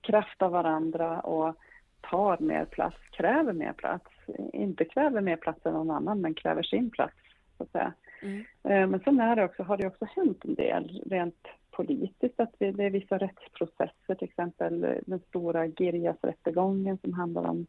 kraft 0.00 0.42
av 0.42 0.52
varandra 0.52 1.20
och 1.20 1.54
tar 2.00 2.38
mer 2.38 2.64
plats, 2.64 2.96
kräver 3.10 3.52
mer 3.52 3.72
plats. 3.72 4.10
Inte 4.52 4.84
kräver 4.84 5.20
mer 5.20 5.36
plats 5.36 5.66
än 5.66 5.72
någon 5.72 5.90
annan, 5.90 6.20
men 6.20 6.34
kräver 6.34 6.62
sin 6.62 6.90
plats, 6.90 7.16
så 7.56 7.62
att 7.62 7.70
säga. 7.70 7.92
Mm. 8.22 8.44
Eh, 8.62 8.86
men 8.86 9.00
sen 9.00 9.20
är 9.20 9.36
det 9.36 9.44
också, 9.44 9.62
har 9.62 9.76
det 9.76 9.86
också 9.86 10.04
hänt 10.04 10.44
en 10.44 10.54
del 10.54 11.02
rent 11.06 11.48
politiskt, 11.70 12.40
att 12.40 12.54
det 12.58 12.66
är 12.66 12.90
vissa 12.90 13.18
rättsprocesser, 13.18 14.14
till 14.14 14.28
exempel 14.28 14.80
den 15.06 15.20
stora 15.28 15.66
Girjas-rättegången 15.66 16.98
som 16.98 17.12
handlar 17.12 17.44
om 17.46 17.66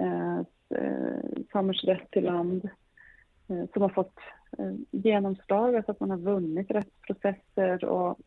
eh, 0.00 0.38
eh 0.78 1.42
samers 1.52 1.84
rätt 1.84 2.10
till 2.10 2.24
land, 2.24 2.68
eh, 3.48 3.64
som 3.72 3.82
har 3.82 3.88
fått 3.88 4.18
eh, 4.58 4.74
genomslag, 4.90 5.76
alltså 5.76 5.92
att 5.92 6.00
man 6.00 6.10
har 6.10 6.18
vunnit 6.18 6.70
rättsprocesser 6.70 7.84
och, 7.84 8.18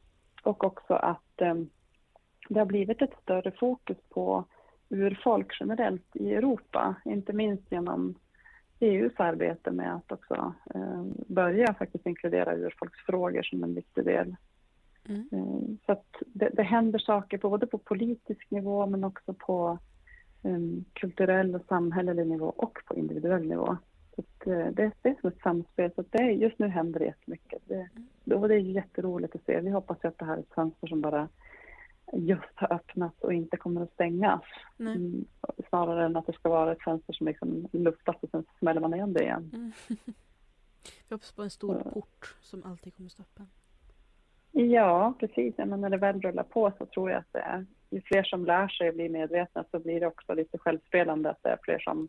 och 0.43 0.63
också 0.63 0.93
att 0.93 1.41
eh, 1.41 1.55
det 2.49 2.59
har 2.59 2.65
blivit 2.65 3.01
ett 3.01 3.13
större 3.21 3.51
fokus 3.51 3.97
på 4.09 4.45
urfolk 4.89 5.57
generellt 5.59 6.15
i 6.15 6.33
Europa, 6.33 6.95
inte 7.05 7.33
minst 7.33 7.71
genom 7.71 8.15
EUs 8.79 9.13
arbete 9.15 9.71
med 9.71 9.95
att 9.95 10.11
också 10.11 10.53
eh, 10.75 11.03
börja 11.27 11.73
faktiskt 11.73 12.05
inkludera 12.05 12.55
urfolksfrågor 12.55 13.43
som 13.43 13.63
en 13.63 13.75
viktig 13.75 14.05
del. 14.05 14.35
Mm. 15.09 15.29
Eh, 15.31 15.85
så 15.85 15.91
att 15.91 16.15
det, 16.25 16.49
det 16.53 16.63
händer 16.63 16.99
saker 16.99 17.37
både 17.37 17.67
på 17.67 17.77
politisk 17.77 18.51
nivå 18.51 18.85
men 18.85 19.03
också 19.03 19.33
på 19.33 19.79
kulturell 20.93 21.55
och 21.55 21.65
samhällelig 21.67 22.27
nivå 22.27 22.45
och 22.45 22.79
på 22.85 22.95
individuell 22.95 23.47
nivå. 23.47 23.77
Så 24.15 24.21
att, 24.21 24.47
uh, 24.47 24.67
det, 24.67 24.91
det 25.01 25.09
är 25.09 25.15
som 25.21 25.29
ett 25.29 25.41
samspel. 25.43 25.91
Så 25.95 26.03
det, 26.09 26.31
just 26.31 26.59
nu 26.59 26.67
händer 26.67 26.99
det 26.99 27.05
jättemycket. 27.05 27.61
Det, 27.65 28.35
och 28.35 28.47
det 28.47 28.55
är 28.55 28.59
jätteroligt 28.59 29.35
att 29.35 29.45
se. 29.45 29.59
Vi 29.59 29.69
hoppas 29.69 30.05
att 30.05 30.17
det 30.17 30.25
här 30.25 30.37
är 30.37 30.39
ett 30.39 30.53
fönster 30.55 30.87
som 30.87 31.01
bara 31.01 31.27
just 32.13 32.53
har 32.55 32.73
öppnats 32.73 33.21
och 33.21 33.33
inte 33.33 33.57
kommer 33.57 33.81
att 33.81 33.93
stängas. 33.93 34.41
Mm, 34.79 35.25
snarare 35.69 36.05
än 36.05 36.15
att 36.15 36.25
det 36.25 36.33
ska 36.33 36.49
vara 36.49 36.71
ett 36.71 36.83
fönster 36.83 37.13
som 37.13 37.27
liksom 37.27 37.67
luftas 37.71 38.15
och 38.21 38.29
sen 38.29 38.45
smäller 38.59 38.81
man 38.81 38.93
igen 38.93 39.13
det 39.13 39.23
igen. 39.23 39.51
Mm. 39.53 39.71
Vi 41.09 41.15
hoppas 41.15 41.31
på 41.31 41.43
en 41.43 41.49
stor 41.49 41.81
så. 41.83 41.89
port 41.89 42.35
som 42.41 42.63
alltid 42.63 42.95
kommer 42.95 43.09
stå 43.09 43.21
öppen. 43.21 43.47
Ja, 44.55 45.13
precis. 45.19 45.57
Men 45.57 45.81
när 45.81 45.89
det 45.89 45.97
väl 45.97 46.21
rullar 46.21 46.43
på 46.43 46.71
så 46.77 46.85
tror 46.85 47.09
jag 47.09 47.19
att 47.19 47.33
det 47.33 47.39
är, 47.39 47.65
ju 47.89 48.01
fler 48.01 48.23
som 48.23 48.45
lär 48.45 48.67
sig 48.67 48.89
och 48.89 48.95
blir 48.95 49.09
medvetna 49.09 49.65
så 49.71 49.79
blir 49.79 49.99
det 49.99 50.07
också 50.07 50.33
lite 50.33 50.57
självspelande 50.57 51.29
att 51.29 51.43
det 51.43 51.49
är 51.49 51.59
fler 51.63 51.79
som 51.79 52.07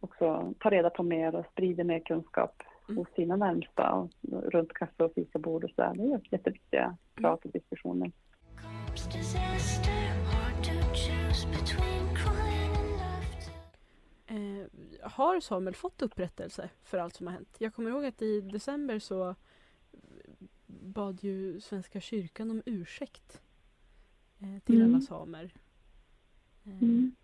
också 0.00 0.54
tar 0.58 0.70
reda 0.70 0.90
på 0.90 1.02
mer 1.02 1.34
och 1.34 1.46
sprider 1.52 1.84
mer 1.84 2.00
kunskap 2.00 2.62
mm. 2.88 2.98
hos 2.98 3.08
sina 3.14 3.36
närmsta 3.36 3.92
och 3.92 4.10
runt 4.52 4.72
kaffe 4.72 5.04
och 5.04 5.14
fikabord 5.14 5.64
och 5.64 5.70
så 5.70 5.82
där. 5.82 5.94
Det 5.94 6.02
är 6.02 6.20
jätteviktiga 6.32 6.96
prat 7.14 7.44
och 7.44 7.50
diskussioner. 7.50 8.12
Eh, 14.26 14.66
har 15.02 15.40
Samuel 15.40 15.74
fått 15.74 16.02
upprättelse 16.02 16.70
för 16.84 16.98
allt 16.98 17.14
som 17.14 17.26
har 17.26 17.34
hänt? 17.34 17.56
Jag 17.58 17.74
kommer 17.74 17.90
ihåg 17.90 18.04
att 18.04 18.22
i 18.22 18.40
december 18.40 18.98
så 18.98 19.34
bad 20.82 21.24
ju 21.24 21.60
Svenska 21.60 22.00
kyrkan 22.00 22.50
om 22.50 22.62
ursäkt 22.66 23.40
eh, 24.40 24.62
till 24.64 24.80
mm. 24.80 24.94
alla 24.94 25.00
samer. 25.00 25.54
Eh. 26.64 26.82
Mm. 26.82 27.14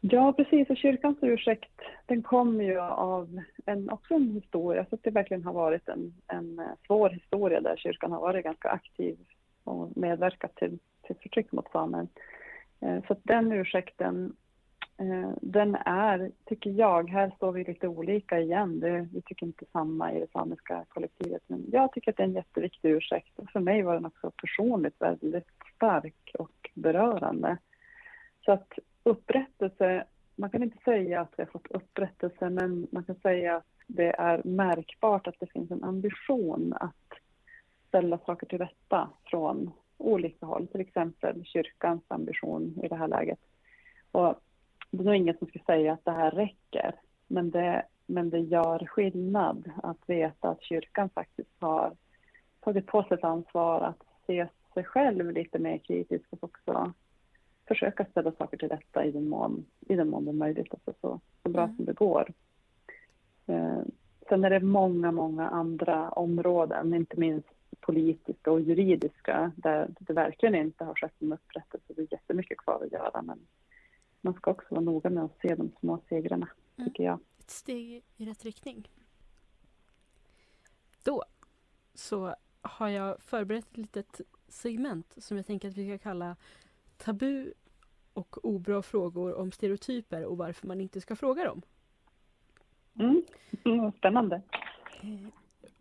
Ja, 0.00 0.32
precis. 0.32 0.70
Och 0.70 0.76
kyrkans 0.76 1.18
ursäkt 1.22 1.80
den 2.06 2.22
kommer 2.22 2.64
ju 2.64 2.80
av 2.80 3.40
en, 3.66 3.90
också 3.90 4.14
en 4.14 4.30
historia, 4.30 4.86
så 4.88 4.94
att 4.94 5.02
det 5.02 5.10
verkligen 5.10 5.44
har 5.44 5.52
varit 5.52 5.88
en, 5.88 6.14
en 6.26 6.58
eh, 6.58 6.66
svår 6.86 7.10
historia 7.10 7.60
där 7.60 7.76
kyrkan 7.76 8.12
har 8.12 8.20
varit 8.20 8.44
ganska 8.44 8.68
aktiv 8.68 9.18
och 9.64 9.96
medverkat 9.96 10.56
till, 10.56 10.78
till 11.02 11.16
förtryck 11.16 11.52
mot 11.52 11.70
samer. 11.72 12.06
Eh, 12.80 12.98
så 13.08 13.16
den 13.22 13.52
ursäkten, 13.52 14.36
Eh, 15.00 15.30
den 15.40 15.74
är, 15.74 16.30
tycker 16.44 16.70
jag, 16.70 17.10
här 17.10 17.32
står 17.36 17.52
vi 17.52 17.64
lite 17.64 17.88
olika 17.88 18.38
igen. 18.38 18.80
Det, 18.80 19.08
vi 19.12 19.22
tycker 19.22 19.46
inte 19.46 19.64
samma 19.72 20.12
i 20.12 20.20
det 20.20 20.30
samiska 20.32 20.84
kollektivet. 20.88 21.42
Men 21.46 21.64
jag 21.72 21.92
tycker 21.92 22.10
att 22.10 22.16
det 22.16 22.22
är 22.22 22.28
en 22.28 22.34
jätteviktig 22.34 22.90
ursäkt. 22.90 23.38
Och 23.38 23.50
för 23.50 23.60
mig 23.60 23.82
var 23.82 23.94
den 23.94 24.06
också 24.06 24.30
personligt 24.30 24.94
väldigt 24.98 25.48
stark 25.76 26.30
och 26.38 26.70
berörande. 26.74 27.56
Så 28.44 28.52
att 28.52 28.72
upprättelse, 29.02 30.04
man 30.36 30.50
kan 30.50 30.62
inte 30.62 30.84
säga 30.84 31.20
att 31.20 31.32
vi 31.36 31.42
har 31.42 31.50
fått 31.50 31.70
upprättelse, 31.70 32.50
men 32.50 32.86
man 32.90 33.04
kan 33.04 33.16
säga 33.16 33.56
att 33.56 33.66
det 33.86 34.10
är 34.18 34.40
märkbart 34.44 35.26
att 35.26 35.40
det 35.40 35.52
finns 35.52 35.70
en 35.70 35.84
ambition 35.84 36.74
att 36.80 37.12
ställa 37.88 38.18
saker 38.18 38.46
till 38.46 38.58
rätta 38.58 39.10
från 39.24 39.70
olika 39.98 40.46
håll, 40.46 40.66
till 40.66 40.80
exempel 40.80 41.44
kyrkans 41.44 42.02
ambition 42.08 42.80
i 42.82 42.88
det 42.88 42.96
här 42.96 43.08
läget. 43.08 43.38
Och 44.12 44.40
det 44.90 45.02
är 45.02 45.04
nog 45.04 45.14
ingen 45.14 45.38
som 45.38 45.48
skulle 45.48 45.64
säga 45.64 45.92
att 45.92 46.04
det 46.04 46.10
här 46.10 46.30
räcker, 46.30 46.94
men 47.26 47.50
det, 47.50 47.82
men 48.06 48.30
det 48.30 48.38
gör 48.38 48.86
skillnad 48.86 49.70
att 49.82 49.98
veta 50.06 50.48
att 50.48 50.62
kyrkan 50.62 51.08
faktiskt 51.08 51.50
har 51.58 51.92
tagit 52.60 52.86
på 52.86 53.02
sig 53.02 53.14
ett 53.14 53.24
ansvar 53.24 53.80
att 53.80 54.04
se 54.26 54.46
sig 54.74 54.84
själv 54.84 55.30
lite 55.30 55.58
mer 55.58 55.78
kritiskt 55.78 56.26
och 56.30 56.44
också 56.44 56.92
försöka 57.68 58.04
ställa 58.04 58.32
saker 58.32 58.56
till 58.56 58.68
rätta 58.68 59.04
i 59.04 59.10
den 59.10 59.28
mån, 59.28 59.64
i 59.80 59.94
den 59.94 60.10
mån 60.10 60.24
det 60.24 60.30
är 60.30 60.32
möjligt, 60.32 60.74
alltså 60.74 60.92
så, 61.00 61.20
så 61.42 61.48
bra 61.48 61.62
mm. 61.62 61.76
som 61.76 61.84
det 61.84 61.92
går. 61.92 62.32
Eh, 63.46 63.80
sen 64.28 64.44
är 64.44 64.50
det 64.50 64.60
många, 64.60 65.12
många 65.12 65.48
andra 65.48 66.10
områden, 66.10 66.94
inte 66.94 67.20
minst 67.20 67.48
politiska 67.80 68.52
och 68.52 68.60
juridiska 68.60 69.52
där 69.56 69.88
det 69.98 70.12
verkligen 70.12 70.54
inte 70.54 70.84
har 70.84 70.94
skett 70.94 71.22
en 71.22 71.32
upprättelse. 71.32 71.92
Det 71.96 72.02
är 72.02 72.06
jättemycket 72.10 72.58
kvar 72.58 72.82
att 72.84 72.92
göra 72.92 73.22
men 73.22 73.38
man 74.20 74.34
ska 74.34 74.50
också 74.50 74.66
vara 74.70 74.80
noga 74.80 75.10
med 75.10 75.24
att 75.24 75.38
se 75.42 75.54
de 75.54 75.70
små 75.80 76.00
segrarna, 76.08 76.48
mm. 76.76 76.90
tycker 76.90 77.04
jag. 77.04 77.18
Ett 77.38 77.50
steg 77.50 78.04
i 78.16 78.24
rätt 78.24 78.44
riktning. 78.44 78.88
Då 81.04 81.24
så 81.94 82.34
har 82.62 82.88
jag 82.88 83.22
förberett 83.22 83.70
ett 83.70 83.76
litet 83.76 84.20
segment 84.48 85.14
som 85.18 85.36
jag 85.36 85.46
tänker 85.46 85.68
att 85.68 85.76
vi 85.76 85.88
ska 85.88 85.98
kalla 85.98 86.36
Tabu 86.96 87.52
och 88.12 88.44
obra 88.44 88.82
frågor 88.82 89.34
om 89.34 89.52
stereotyper 89.52 90.24
och 90.24 90.36
varför 90.36 90.66
man 90.66 90.80
inte 90.80 91.00
ska 91.00 91.16
fråga 91.16 91.44
dem. 91.44 91.62
Mm. 92.94 93.22
Mm, 93.64 93.92
spännande. 93.92 94.42
Eh, 95.02 95.28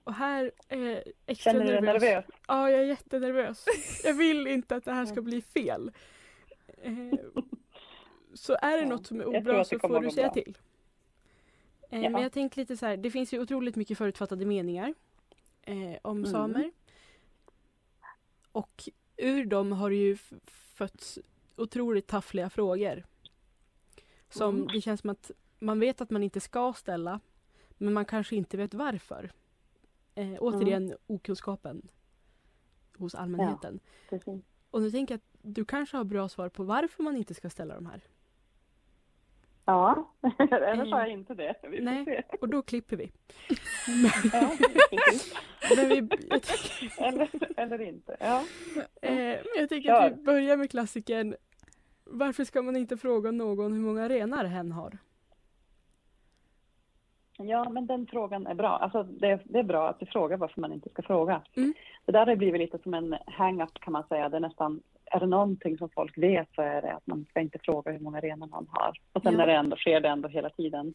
och 0.03 0.13
här 0.13 0.51
är 0.67 1.03
extra 1.25 1.51
Känner 1.51 1.65
du 1.65 1.71
dig 1.71 1.81
nervös. 1.81 2.01
nervös? 2.01 2.25
Ja, 2.47 2.69
jag 2.69 2.79
är 2.79 2.85
jättenervös. 2.85 3.65
Jag 4.03 4.13
vill 4.13 4.47
inte 4.47 4.75
att 4.75 4.85
det 4.85 4.93
här 4.93 5.05
ska 5.05 5.21
bli 5.21 5.41
fel. 5.41 5.91
Så 8.39 8.57
är 8.61 8.77
det 8.77 8.83
ja, 8.83 8.89
något 8.89 9.07
som 9.07 9.21
är 9.21 9.25
obra 9.25 9.65
så 9.65 9.79
får 9.79 9.99
du 9.99 10.11
säga 10.11 10.27
bra. 10.27 10.33
till. 10.33 10.57
Eh, 11.89 12.01
ja. 12.01 12.09
Men 12.09 12.21
jag 12.21 12.31
tänkte 12.31 12.59
lite 12.59 12.77
så 12.77 12.85
här, 12.85 12.97
det 12.97 13.11
finns 13.11 13.33
ju 13.33 13.39
otroligt 13.41 13.75
mycket 13.75 13.97
förutfattade 13.97 14.45
meningar 14.45 14.93
eh, 15.61 15.97
om 16.01 16.17
mm. 16.17 16.31
samer. 16.31 16.71
Och 18.51 18.89
ur 19.17 19.45
dem 19.45 19.71
har 19.71 19.89
det 19.89 19.95
ju 19.95 20.17
fötts 20.45 21.19
otroligt 21.55 22.07
taffliga 22.07 22.49
frågor. 22.49 23.03
Som 24.29 24.55
mm. 24.55 24.67
det 24.67 24.81
känns 24.81 25.01
som 25.01 25.09
att 25.09 25.31
man 25.59 25.79
vet 25.79 26.01
att 26.01 26.09
man 26.09 26.23
inte 26.23 26.39
ska 26.39 26.73
ställa 26.73 27.19
men 27.77 27.93
man 27.93 28.05
kanske 28.05 28.35
inte 28.35 28.57
vet 28.57 28.73
varför. 28.73 29.31
Eh, 30.15 30.35
återigen 30.39 30.85
mm. 30.85 30.97
okunskapen 31.07 31.89
hos 32.97 33.15
allmänheten. 33.15 33.79
Ja, 34.09 34.19
och 34.71 34.81
nu 34.81 34.91
tänker 34.91 35.13
jag 35.13 35.17
att 35.17 35.39
du 35.41 35.65
kanske 35.65 35.97
har 35.97 36.03
bra 36.03 36.29
svar 36.29 36.49
på 36.49 36.63
varför 36.63 37.03
man 37.03 37.17
inte 37.17 37.33
ska 37.33 37.49
ställa 37.49 37.75
de 37.75 37.85
här. 37.85 38.01
Ja, 39.69 40.11
eller 40.39 40.85
sa 40.85 40.99
jag 40.99 41.09
inte 41.09 41.33
det. 41.33 41.55
Vi 41.63 41.81
Nej, 41.81 42.05
se. 42.05 42.23
och 42.41 42.49
då 42.49 42.61
klipper 42.61 42.97
vi. 42.97 43.11
ja, 44.33 44.51
Men 45.75 45.89
vi 45.89 46.07
tänker... 46.07 47.03
eller, 47.07 47.29
eller 47.57 47.81
inte, 47.81 48.17
ja. 48.19 48.43
Eh, 49.01 49.37
jag 49.55 49.69
tänker 49.69 49.93
att 49.93 50.11
vi 50.11 50.15
börjar 50.15 50.57
med 50.57 50.71
klassikern 50.71 51.35
Varför 52.03 52.43
ska 52.43 52.61
man 52.61 52.75
inte 52.75 52.97
fråga 52.97 53.31
någon 53.31 53.73
hur 53.73 53.79
många 53.79 54.09
renar 54.09 54.45
hen 54.45 54.71
har? 54.71 54.97
Ja, 57.37 57.69
men 57.69 57.87
den 57.87 58.07
frågan 58.07 58.47
är 58.47 58.55
bra. 58.55 58.69
Alltså, 58.69 59.03
det, 59.03 59.41
det 59.43 59.59
är 59.59 59.63
bra 59.63 59.89
att 59.89 59.99
du 59.99 60.05
frågar 60.05 60.37
varför 60.37 60.61
man 60.61 60.73
inte 60.73 60.89
ska 60.89 61.01
fråga. 61.01 61.41
Mm. 61.55 61.73
Det 62.05 62.11
där 62.11 62.25
har 62.25 62.35
blivit 62.35 62.61
lite 62.61 62.79
som 62.79 62.93
en 62.93 63.15
hang-up 63.25 63.79
kan 63.79 63.93
man 63.93 64.03
säga. 64.09 64.29
Det 64.29 64.37
är 64.37 64.41
nästan 64.41 64.81
är 65.11 65.19
det 65.19 65.25
någonting 65.25 65.77
som 65.77 65.89
folk 65.89 66.17
vet 66.17 66.47
så 66.55 66.61
är 66.61 66.81
det 66.81 66.93
att 66.93 67.07
man 67.07 67.25
ska 67.29 67.39
inte 67.39 67.59
fråga 67.59 67.91
hur 67.91 67.99
många 67.99 68.19
renar 68.19 68.47
man 68.47 68.67
har. 68.71 68.93
Och 69.13 69.21
sen 69.21 69.33
Ja. 69.33 69.41
är 69.41 69.47
det 69.47 69.53
ändå, 69.53 69.75
sker 69.75 69.99
det 70.01 70.07
ändå 70.09 70.27
hela 70.27 70.49
tiden. 70.49 70.93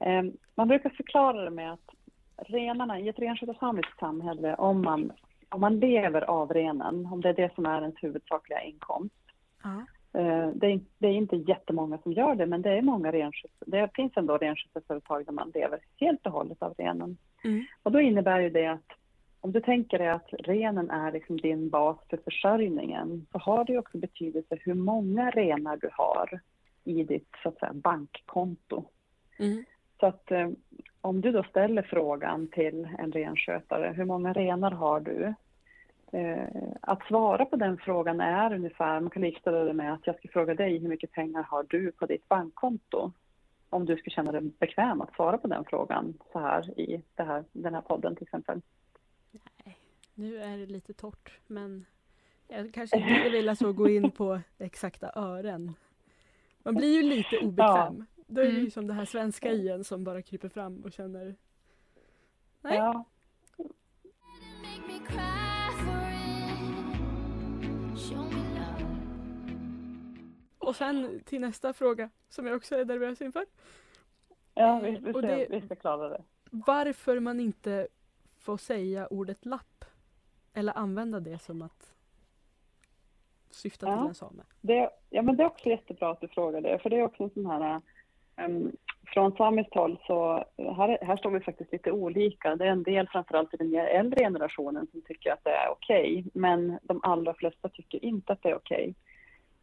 Eh, 0.00 0.22
man 0.54 0.68
brukar 0.68 0.90
förklara 0.90 1.44
det 1.44 1.50
med 1.50 1.72
att 1.72 1.90
renarna 2.36 2.98
i 3.00 3.08
ett 3.08 3.18
renskötarsamiskt 3.18 3.98
samhälle, 3.98 4.54
om 4.54 4.82
man, 4.82 5.12
om 5.48 5.60
man 5.60 5.78
lever 5.80 6.22
av 6.22 6.52
renen, 6.52 7.06
om 7.06 7.20
det 7.20 7.28
är 7.28 7.34
det 7.34 7.54
som 7.54 7.66
är 7.66 7.80
ens 7.82 8.02
huvudsakliga 8.02 8.62
inkomst, 8.62 9.14
Ja. 9.62 9.86
Eh, 10.20 10.48
Det 10.54 10.66
är, 10.66 10.80
det 10.98 11.08
är 11.08 11.12
inte 11.12 11.36
jättemånga 11.36 11.98
som 11.98 12.12
gör 12.12 12.34
det, 12.34 12.46
men 12.46 12.62
det 12.62 12.70
är 12.70 12.82
många 12.82 13.12
renskötsel. 13.12 13.70
Det 13.70 13.90
finns 13.94 14.12
ändå 14.16 14.36
renskötselföretag 14.38 15.26
där 15.26 15.32
man 15.32 15.50
lever 15.54 15.78
helt 15.96 16.26
och 16.26 16.32
hållet 16.32 16.62
av 16.62 16.74
renen. 16.78 17.16
Mm. 17.44 17.64
Och 17.82 17.92
då 17.92 18.00
innebär 18.00 18.40
ju 18.40 18.50
det 18.50 18.66
att 18.66 18.90
om 19.40 19.52
du 19.52 19.60
tänker 19.60 19.98
dig 19.98 20.08
att 20.08 20.28
renen 20.32 20.90
är 20.90 21.12
liksom 21.12 21.36
din 21.36 21.68
bas 21.68 21.98
för 22.10 22.16
försörjningen 22.16 23.26
så 23.32 23.38
har 23.38 23.64
det 23.64 23.78
också 23.78 23.98
betydelse 23.98 24.56
hur 24.60 24.74
många 24.74 25.30
renar 25.30 25.76
du 25.76 25.90
har 25.92 26.40
i 26.84 27.04
ditt 27.04 27.34
så 27.42 27.48
att 27.48 27.58
säga, 27.58 27.72
bankkonto. 27.72 28.84
Mm. 29.38 29.64
Så 30.00 30.06
att 30.06 30.30
eh, 30.30 30.48
om 31.00 31.20
du 31.20 31.32
då 31.32 31.42
ställer 31.42 31.82
frågan 31.82 32.46
till 32.46 32.88
en 32.98 33.12
renskötare, 33.12 33.92
hur 33.96 34.04
många 34.04 34.32
renar 34.32 34.70
har 34.70 35.00
du? 35.00 35.34
Eh, 36.12 36.72
att 36.80 37.06
svara 37.06 37.44
på 37.44 37.56
den 37.56 37.76
frågan 37.76 38.20
är 38.20 38.54
ungefär, 38.54 39.00
man 39.00 39.10
kan 39.10 39.22
likställa 39.22 39.64
det 39.64 39.72
med 39.72 39.92
att 39.92 40.06
jag 40.06 40.16
ska 40.16 40.28
fråga 40.28 40.54
dig, 40.54 40.78
hur 40.78 40.88
mycket 40.88 41.12
pengar 41.12 41.42
har 41.42 41.66
du 41.68 41.92
på 41.92 42.06
ditt 42.06 42.28
bankkonto? 42.28 43.12
Om 43.70 43.84
du 43.84 43.96
skulle 43.96 44.14
känna 44.14 44.32
dig 44.32 44.40
bekväm 44.40 45.00
att 45.00 45.14
svara 45.14 45.38
på 45.38 45.48
den 45.48 45.64
frågan 45.64 46.14
så 46.32 46.38
här 46.38 46.80
i 46.80 47.02
här, 47.16 47.44
den 47.52 47.74
här 47.74 47.80
podden 47.80 48.16
till 48.16 48.22
exempel. 48.22 48.60
Nu 50.20 50.36
är 50.38 50.58
det 50.58 50.66
lite 50.66 50.92
torrt 50.94 51.38
men 51.46 51.86
jag 52.48 52.74
kanske 52.74 52.96
inte 52.96 53.14
skulle 53.14 53.30
vilja 53.30 53.56
så 53.56 53.72
gå 53.72 53.88
in 53.88 54.10
på 54.10 54.40
exakta 54.58 55.12
ören. 55.14 55.72
Man 56.62 56.74
blir 56.74 56.96
ju 56.96 57.02
lite 57.02 57.38
obekväm. 57.38 58.04
Då 58.26 58.40
är 58.40 58.44
det 58.44 58.50
ju 58.52 58.58
Mm. 58.58 58.70
som 58.70 58.86
det 58.86 58.94
här 58.94 59.04
svenska 59.04 59.52
i 59.52 59.68
en 59.68 59.84
som 59.84 60.04
bara 60.04 60.22
kryper 60.22 60.48
fram 60.48 60.84
och 60.84 60.92
känner 60.92 61.36
Nej. 62.60 62.76
Ja, 62.76 63.04
Och 70.58 70.76
sen 70.76 71.20
till 71.24 71.40
nästa 71.40 71.72
fråga 71.72 72.10
som 72.28 72.46
jag 72.46 72.56
också 72.56 72.76
är 72.76 72.84
nervös 72.84 73.20
inför. 73.20 73.46
ja 74.54 74.80
vi, 74.84 74.90
vi, 74.90 75.12
Och 75.12 75.20
ser, 75.20 75.36
det- 75.36 75.46
vi 75.50 75.60
ska 75.60 75.76
klara 75.76 76.08
det. 76.08 76.22
Varför 76.50 77.20
man 77.20 77.40
inte 77.40 77.88
får 78.38 78.56
säga 78.56 79.06
ordet 79.06 79.46
lapp 79.46 79.84
eller 80.54 80.78
använda 80.78 81.20
det 81.20 81.38
som 81.38 81.62
att 81.62 81.94
syfta 83.50 83.86
till 83.86 83.94
Ja. 83.94 84.08
en 84.08 84.14
same. 84.14 84.42
Det, 84.60 84.90
ja, 85.10 85.22
men 85.22 85.36
det 85.36 85.42
är 85.42 85.46
också 85.46 85.68
jättebra 85.68 86.10
att 86.10 86.20
du 86.20 86.28
frågar 86.28 86.60
det, 86.60 86.78
för 86.78 86.90
det 86.90 86.96
är 86.96 87.02
också 87.02 87.22
en 87.22 87.30
sån 87.30 87.46
här... 87.46 87.80
Um, 88.36 88.72
från 89.06 89.32
samiskt 89.32 89.74
håll 89.74 89.98
så 90.06 90.44
här, 90.56 90.98
här 91.02 91.16
står 91.16 91.30
vi 91.30 91.40
faktiskt 91.40 91.72
lite 91.72 91.92
olika. 91.92 92.56
Det 92.56 92.64
är 92.64 92.70
en 92.70 92.82
del, 92.82 93.08
framförallt 93.08 93.54
i 93.54 93.56
den 93.56 93.74
äldre 93.74 94.24
generationen, 94.24 94.86
som 94.92 95.02
tycker 95.02 95.32
att 95.32 95.44
det 95.44 95.50
är 95.50 95.70
okej. 95.70 96.24
men 96.34 96.78
de 96.82 97.00
allra 97.02 97.34
flesta 97.34 97.68
tycker 97.68 98.04
inte 98.04 98.32
att 98.32 98.42
det 98.42 98.50
är 98.50 98.56
okej. 98.56 98.94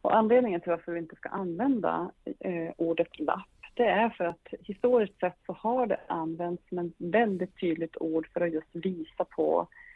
Och 0.00 0.16
anledningen 0.16 0.60
till 0.60 0.70
varför 0.70 0.92
vi 0.92 0.98
inte 0.98 1.16
ska 1.16 1.28
använda 1.28 2.10
eh, 2.40 2.72
ordet 2.76 3.18
lapp, 3.18 3.48
det 3.74 3.86
är 3.86 4.10
för 4.10 4.24
att 4.24 4.48
historiskt 4.60 5.20
sett 5.20 5.38
så 5.46 5.52
har 5.52 5.86
det 5.86 6.00
använts 6.06 6.68
som 6.68 6.78
ett 6.78 6.92
väldigt 6.98 7.60
tydligt 7.60 7.96
ord 7.96 8.28
för 8.32 8.40
att 8.40 8.52
just 8.52 8.68
visa 8.72 9.24
på 9.24 9.60
eh, 9.60 9.87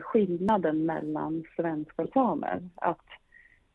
skillnaden 0.00 0.86
mellan 0.86 1.44
svenskar 1.56 2.04
och 2.04 2.12
samer. 2.12 2.68
Att 2.74 3.06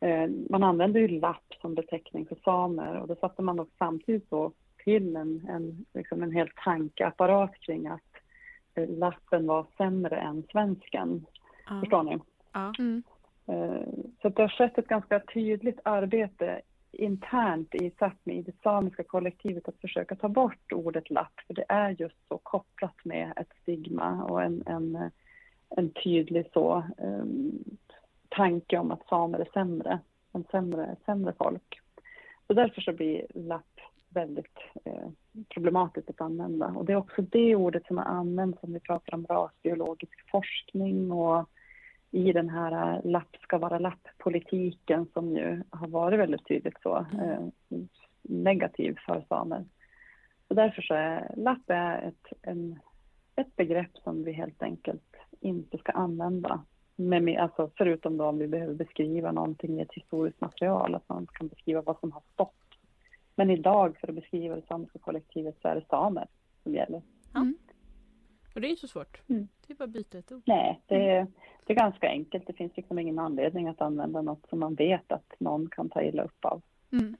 Eh, 0.04 0.30
Man 0.50 0.64
använde 0.64 1.00
ju 1.00 1.08
lapp 1.08 1.54
som 1.60 1.74
beteckning 1.74 2.26
för 2.26 2.36
samer 2.44 2.96
och 2.96 3.08
då 3.08 3.14
satte 3.14 3.42
man 3.42 3.60
också 3.60 3.74
samtidigt 3.78 4.30
då 4.30 4.52
till 4.84 5.16
en, 5.16 5.46
en, 5.48 5.84
liksom 5.94 6.22
en 6.22 6.32
hel 6.32 6.50
tankeapparat 6.64 7.60
kring 7.60 7.86
att 7.86 8.00
eh, 8.74 8.88
lappen 8.88 9.46
var 9.46 9.66
sämre 9.76 10.16
än 10.16 10.42
svensken. 10.50 11.26
Ja. 11.68 11.80
Förstår 11.80 12.02
ni? 12.02 12.18
Ja. 12.52 12.72
Mm. 12.78 13.02
Eh, 13.46 13.88
Så 14.22 14.28
att 14.28 14.36
det 14.36 14.42
har 14.42 14.48
skett 14.48 14.78
ett 14.78 14.88
ganska 14.88 15.20
tydligt 15.20 15.80
arbete 15.84 16.60
internt 16.92 17.74
i 17.74 17.90
Sápmi, 17.90 18.32
i 18.38 18.42
det 18.42 18.62
samiska 18.62 19.04
kollektivet, 19.04 19.68
att 19.68 19.80
försöka 19.80 20.16
ta 20.16 20.28
bort 20.28 20.72
ordet 20.72 21.10
lapp, 21.10 21.40
för 21.46 21.54
det 21.54 21.64
är 21.68 21.90
just 21.98 22.28
så 22.28 22.38
kopplat 22.38 23.04
med 23.04 23.32
ett 23.36 23.52
stigma 23.62 24.24
och 24.24 24.42
en, 24.42 24.62
en, 24.66 25.10
en 25.76 25.90
tydlig 25.90 26.50
så 26.52 26.84
um, 26.98 27.64
tanke 28.28 28.78
om 28.78 28.90
att 28.90 29.08
samer 29.08 29.38
är 29.38 29.48
sämre, 29.52 30.00
en 30.32 30.44
sämre, 30.50 30.96
sämre 31.06 31.32
folk. 31.38 31.80
Så 32.46 32.54
därför 32.54 32.80
så 32.80 32.92
blir 32.92 33.26
lapp 33.34 33.80
väldigt 34.08 34.58
eh, 34.84 35.08
problematiskt 35.48 36.10
att 36.10 36.20
använda. 36.20 36.66
Och 36.66 36.84
det 36.84 36.92
är 36.92 36.96
också 36.96 37.22
det 37.22 37.56
ordet 37.56 37.86
som 37.86 37.98
har 37.98 38.04
använts 38.04 38.58
om 38.62 38.72
vi 38.72 38.80
pratar 38.80 39.14
om 39.14 39.26
rasbiologisk 39.26 40.30
forskning 40.30 41.12
och 41.12 41.48
i 42.10 42.32
den 42.32 42.50
här 42.50 42.96
eh, 42.96 43.10
lapp 43.10 43.36
ska 43.42 43.58
vara 43.58 43.78
lapp-politiken 43.78 45.06
som 45.12 45.36
ju 45.36 45.62
har 45.70 45.88
varit 45.88 46.18
väldigt 46.18 46.48
tydligt 46.48 46.82
så 46.82 46.96
eh, 46.96 47.40
negativ 48.22 48.96
för 49.06 49.24
samer. 49.28 49.64
Så 50.48 50.54
därför 50.54 50.82
så 50.82 50.94
är 50.94 51.34
lapp 51.36 51.62
är 51.70 52.02
ett, 52.02 52.32
en, 52.42 52.78
ett 53.36 53.56
begrepp 53.56 53.96
som 54.04 54.24
vi 54.24 54.32
helt 54.32 54.62
enkelt 54.62 55.16
inte 55.40 55.78
ska 55.78 55.92
använda. 55.92 56.64
Men, 56.96 57.24
med- 57.24 57.38
alltså, 57.40 57.70
förutom 57.76 58.16
då 58.16 58.24
om 58.26 58.38
vi 58.38 58.46
behöver 58.48 58.74
beskriva 58.74 59.32
någonting 59.32 59.78
i 59.78 59.82
ett 59.82 59.92
historiskt 59.92 60.40
material, 60.40 60.94
att 60.94 61.08
man 61.08 61.26
kan 61.26 61.48
beskriva 61.48 61.82
vad 61.82 61.98
som 62.00 62.12
har 62.12 62.22
stått. 62.32 62.54
Men 63.34 63.50
idag 63.50 63.96
för 63.98 64.08
att 64.08 64.14
beskriva 64.14 64.54
det 64.56 64.66
samiska 64.66 64.98
kollektivet 64.98 65.56
så 65.62 65.68
är 65.68 65.74
det 65.74 65.86
samer 65.90 66.26
som 66.62 66.74
gäller. 66.74 67.02
Och 68.54 68.60
det 68.60 68.66
är 68.66 68.70
inte 68.70 68.80
så 68.80 68.88
svårt. 68.88 69.20
Mm. 69.28 69.48
Det 69.66 69.72
är 69.72 69.76
bara 69.76 69.84
att 69.84 69.90
byta 69.90 70.18
ett 70.18 70.32
ord. 70.32 70.42
Nej, 70.46 70.80
det 70.86 71.10
är, 71.10 71.26
det 71.66 71.72
är 71.72 71.76
ganska 71.76 72.08
enkelt. 72.08 72.46
Det 72.46 72.52
finns 72.52 72.76
liksom 72.76 72.98
ingen 72.98 73.18
anledning 73.18 73.68
att 73.68 73.80
använda 73.80 74.22
något 74.22 74.48
som 74.48 74.58
man 74.60 74.74
vet 74.74 75.12
att 75.12 75.34
någon 75.40 75.68
kan 75.70 75.88
ta 75.88 76.02
illa 76.02 76.22
upp 76.22 76.44
av. 76.44 76.62
Mm. 76.92 77.16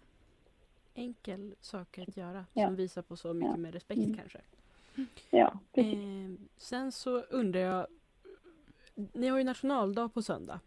Enkel 0.95 1.55
sak 1.61 1.99
att 1.99 2.17
göra 2.17 2.45
Ja. 2.53 2.67
som 2.67 2.77
visar 2.77 3.03
på 3.03 3.17
så 3.17 3.35
mycket 3.35 3.51
Ja. 3.51 3.57
mer 3.57 3.73
respekt 3.73 3.99
Mm. 4.01 4.17
kanske. 4.17 4.41
Ja, 5.31 5.59
precis. 5.75 5.95
Eh, 5.95 6.47
sen 6.57 6.93
så 6.93 7.21
undrar 7.21 7.61
jag, 7.61 7.87
ni 8.95 9.29
har 9.29 9.39
ju 9.39 9.45
nationaldag 9.45 10.09
på 10.15 10.23
söndag. 10.23 10.61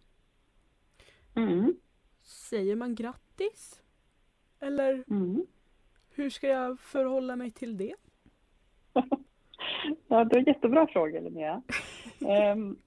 Mm. 1.35 1.75
Säger 2.23 2.75
man 2.75 2.95
grattis? 2.95 3.81
Eller 4.59 5.03
Mm. 5.09 5.45
hur 6.09 6.29
ska 6.29 6.47
jag 6.47 6.79
förhålla 6.79 7.35
mig 7.35 7.51
till 7.51 7.77
det? 7.77 7.95
Ja, 10.07 10.23
det 10.23 10.35
är 10.35 10.39
en 10.39 10.45
jättebra 10.45 10.87
fråga 10.87 11.19
Linnea. 11.21 11.61
Ehm, 12.27 12.77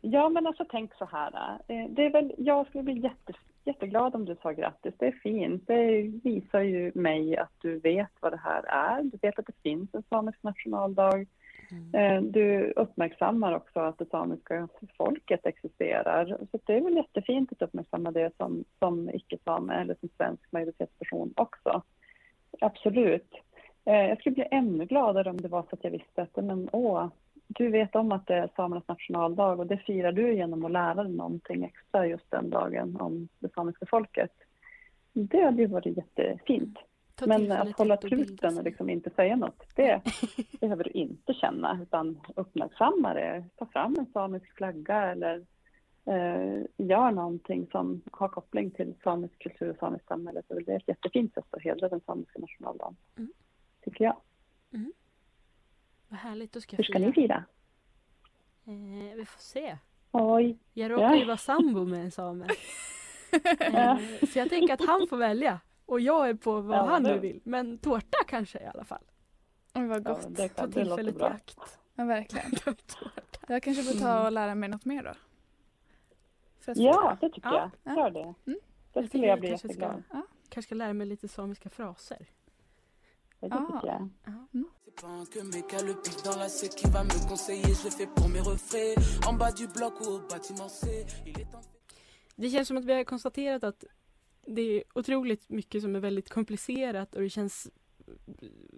ja, 0.00 0.28
men 0.28 0.46
alltså 0.46 0.64
tänk 0.70 0.94
så 0.94 1.04
här. 1.04 1.58
eh, 1.68 1.90
Det 1.90 2.04
är 2.06 2.10
väl, 2.12 2.34
jag 2.38 2.66
skulle 2.66 2.84
bli 2.84 2.98
jätte, 3.00 3.32
jätteglad 3.64 4.14
om 4.14 4.24
du 4.24 4.36
sa 4.42 4.52
grattis. 4.52 4.94
Det 4.98 5.06
är 5.06 5.12
fint. 5.12 5.66
Det 5.66 6.02
visar 6.24 6.60
ju 6.60 6.92
mig 6.94 7.36
att 7.36 7.52
du 7.58 7.78
vet 7.78 8.10
vad 8.20 8.32
det 8.32 8.40
här 8.44 8.62
är. 8.62 9.02
Du 9.02 9.18
vet 9.22 9.38
att 9.38 9.46
det 9.46 9.62
finns 9.62 9.94
en 9.94 10.02
samisk 10.02 10.42
nationaldag. 10.42 11.26
Eh, 11.92 12.22
Du 12.22 12.72
uppmärksammar 12.76 13.56
också 13.56 13.80
att 13.80 13.98
det 13.98 14.10
samiska 14.10 14.68
folket 14.96 15.46
existerar. 15.46 16.38
Så 16.50 16.58
det 16.66 16.76
är 16.76 16.80
väl 16.80 16.96
jättefint 16.96 17.52
att 17.52 17.62
uppmärksamma 17.62 18.10
det 18.10 18.30
som, 18.36 18.64
som 18.78 19.10
icke-same 19.10 19.74
eller 19.74 19.94
som 20.00 20.08
svensk 20.16 20.52
majoritetsperson 20.52 21.32
också. 21.36 21.82
Absolut. 22.60 23.32
Eh, 23.84 23.94
Jag 24.08 24.18
skulle 24.20 24.34
bli 24.34 24.48
ännu 24.50 24.84
gladare 24.84 25.30
om 25.30 25.40
det 25.40 25.48
var 25.48 25.62
så 25.62 25.68
att 25.72 25.84
jag 25.84 25.90
visste 25.90 26.22
att 26.22 26.44
men, 26.44 26.68
åh, 26.72 27.08
du 27.54 27.70
vet 27.70 27.94
om 27.94 28.12
att 28.12 28.26
det 28.26 28.34
är 28.34 28.48
samernas 28.56 28.88
nationaldag 28.88 29.58
och 29.58 29.66
det 29.66 29.76
firar 29.76 30.12
du 30.12 30.34
genom 30.34 30.64
att 30.64 30.72
lära 30.72 31.02
dig 31.02 31.12
någonting 31.12 31.64
extra 31.64 32.06
just 32.06 32.30
den 32.30 32.50
dagen 32.50 32.96
om 33.00 33.28
det 33.38 33.52
samiska 33.54 33.86
folket. 33.86 34.32
Det 35.12 35.44
hade 35.44 35.62
ju 35.62 35.66
varit 35.68 35.96
jättefint. 35.96 36.78
Ta 37.14 37.26
Men 37.26 37.52
att 37.52 37.78
hålla 37.78 37.96
truten 37.96 38.58
och 38.58 38.64
liksom 38.64 38.90
inte 38.90 39.10
säga 39.10 39.36
något, 39.36 39.64
det 39.76 40.00
behöver 40.60 40.84
du 40.84 40.90
inte 40.90 41.34
känna 41.34 41.78
utan 41.82 42.20
uppmärksamma 42.36 43.14
det. 43.14 43.44
Ta 43.56 43.66
fram 43.66 43.96
en 43.98 44.06
samisk 44.12 44.56
flagga 44.56 45.10
eller 45.10 45.44
eh, 46.04 46.62
gör 46.76 47.10
någonting 47.10 47.66
som 47.72 48.02
har 48.12 48.28
koppling 48.28 48.70
till 48.70 48.94
samisk 49.04 49.38
kultur 49.38 49.70
och 49.70 49.76
samiskt 49.76 50.08
samhälle. 50.08 50.42
Så 50.48 50.54
det 50.54 50.72
är 50.72 50.76
ett 50.76 50.88
jättefint 50.88 51.34
sätt 51.34 51.46
att 51.50 51.62
hedra 51.62 51.88
den 51.88 52.00
samiska 52.06 52.38
nationaldagen, 52.38 52.96
Mm. 53.16 53.32
tycker 53.84 54.04
jag. 54.04 54.16
Vad 56.12 56.20
härligt, 56.20 56.52
då 56.52 56.60
ska 56.60 56.74
jag 56.74 56.78
Hur 56.78 56.84
ska 56.84 56.92
fira. 56.98 57.06
ni 57.06 57.12
fira? 57.12 57.44
Eh, 58.64 59.16
vi 59.16 59.24
får 59.26 59.40
se. 59.40 59.78
Oj. 60.10 60.58
Jag 60.72 60.90
råkar 60.90 61.04
Ja. 61.04 61.16
ju 61.16 61.24
vara 61.24 61.36
sambo 61.36 61.84
med 61.84 62.00
en 62.04 62.10
same. 62.10 62.44
eh, 63.60 63.96
så 64.32 64.38
jag 64.38 64.48
tänker 64.50 64.74
att 64.74 64.84
han 64.86 65.06
får 65.08 65.16
välja. 65.16 65.60
Och 65.86 66.00
jag 66.00 66.28
är 66.28 66.34
på 66.34 66.60
vad 66.60 66.78
Ja, 66.78 66.84
han 66.86 67.02
nu 67.02 67.08
det- 67.12 67.18
vill. 67.18 67.40
Men 67.44 67.78
tårta 67.78 68.18
kanske 68.26 68.60
i 68.60 68.66
alla 68.66 68.84
fall. 68.84 69.04
Oj, 69.74 69.86
vad 69.86 70.06
Ja, 70.06 70.12
gott. 70.12 70.26
det, 70.36 70.48
Ta 70.48 70.62
kan, 70.62 70.70
det 70.70 70.84
tillfället 70.84 71.16
i 71.18 71.22
akt. 71.22 71.78
Ja, 71.94 72.04
verkligen. 72.04 72.52
Jag 73.48 73.62
kanske 73.62 73.82
får 73.82 74.00
ta 74.00 74.24
och 74.26 74.32
lära 74.32 74.54
mig 74.54 74.68
något 74.68 74.84
mer 74.84 75.02
då. 75.04 75.12
Ja, 76.74 77.16
det 77.20 77.30
tycker 77.30 77.48
Ja. 77.52 77.70
jag. 77.84 77.96
Gör 77.96 78.10
det. 78.10 78.20
Mm. 78.20 78.34
Det 78.44 78.52
Jag 78.92 79.04
skulle 79.04 79.08
tänker 79.08 79.28
jag 79.28 79.40
bli 79.40 79.48
kanske 79.48 79.68
ska, 79.68 79.82
jätteglad. 79.82 80.02
Ja. 80.12 80.22
kanske 80.48 80.68
ska 80.68 80.74
lära 80.74 80.92
mig 80.92 81.06
lite 81.06 81.28
samiska 81.28 81.68
fraser. 81.68 82.26
Det 83.40 83.46
Ah. 83.52 83.58
tycker 83.66 83.86
jag. 83.88 84.08
C'est 84.24 84.81
pas 85.00 85.08
un 85.08 85.24
que 85.24 85.84
le 85.84 85.94
pic 85.94 86.22
dans 86.24 86.36
la 86.36 86.48
C 86.48 86.68
qui 86.68 86.86
va 86.90 87.04
me 87.04 87.28
conseiller, 87.28 87.74
je 87.82 87.88
fais 87.90 88.06
pour 88.06 88.28
mes 88.28 88.40
refraits. 88.40 88.94
En 89.26 89.32
bas 89.32 89.52
du 89.52 89.66
bloc 89.66 90.00
ou 90.00 90.04
au 90.04 90.20
bâtiment 90.28 90.68
C, 90.68 91.06
il 91.26 91.40
est 91.40 91.54
en 91.54 91.60
Det 92.36 92.50
känns 92.50 92.68
som 92.68 92.76
att 92.76 92.84
vi 92.84 92.92
har 92.92 93.04
konstaterat 93.04 93.64
att 93.64 93.84
det 94.46 94.62
är 94.62 94.84
otroligt 94.94 95.48
mycket 95.48 95.82
som 95.82 95.96
är 95.96 96.00
väldigt 96.00 96.28
komplicerat 96.28 97.14
och 97.14 97.22
det 97.22 97.30
känns 97.30 97.70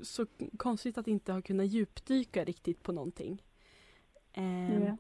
så 0.03 0.27
konstigt 0.57 0.99
att 0.99 1.09
inte 1.09 1.33
ha 1.33 1.43
kunnat 1.43 1.67
djupdyka 1.67 2.45
riktigt 2.45 2.83
på 2.83 2.93
någonting. 2.93 3.43
Ehm, 4.33 4.83
Ja. 4.83 4.97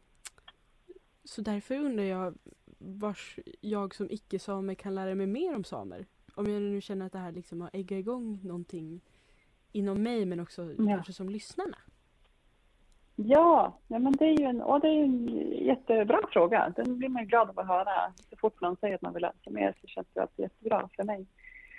Så 1.24 1.40
därför 1.42 1.78
undrar 1.78 2.04
jag 2.04 2.34
vars 2.78 3.38
jag 3.60 3.94
som 3.94 4.10
icke-same 4.10 4.74
kan 4.74 4.94
lära 4.94 5.14
mig 5.14 5.26
mer 5.26 5.54
om 5.54 5.64
samer. 5.64 6.06
Om 6.34 6.46
jag 6.46 6.62
nu 6.62 6.80
känner 6.80 7.06
att 7.06 7.12
det 7.12 7.18
här 7.18 7.32
liksom 7.32 7.60
har 7.60 7.70
äggat 7.72 7.98
igång 7.98 8.40
någonting 8.42 9.00
inom 9.74 10.02
mig 10.02 10.24
men 10.24 10.40
också 10.40 10.62
Ja. 10.62 10.86
kanske 10.86 11.12
som 11.12 11.28
lyssnarna. 11.28 11.76
Ja, 13.16 13.78
ja 13.88 13.98
men 13.98 14.12
det 14.12 14.24
är 14.24 14.38
ju 14.38 14.44
en, 14.44 14.62
och 14.62 14.80
det 14.80 14.88
är 14.88 15.02
en 15.04 15.28
jättebra 15.52 16.20
fråga. 16.32 16.72
Den 16.76 16.98
blir 16.98 17.08
man 17.08 17.22
ju 17.22 17.28
glad 17.28 17.50
av 17.50 17.58
att 17.58 17.66
höra. 17.66 18.12
Så 18.30 18.36
fort 18.36 18.60
någon 18.60 18.76
säger 18.76 18.94
att 18.94 19.02
man 19.02 19.14
vill 19.14 19.26
sig 19.44 19.52
mer 19.52 19.74
så 19.80 19.86
känns 19.86 20.06
det 20.14 20.20
alltid 20.20 20.42
jättebra 20.42 20.88
för 20.96 21.04
mig. 21.04 21.26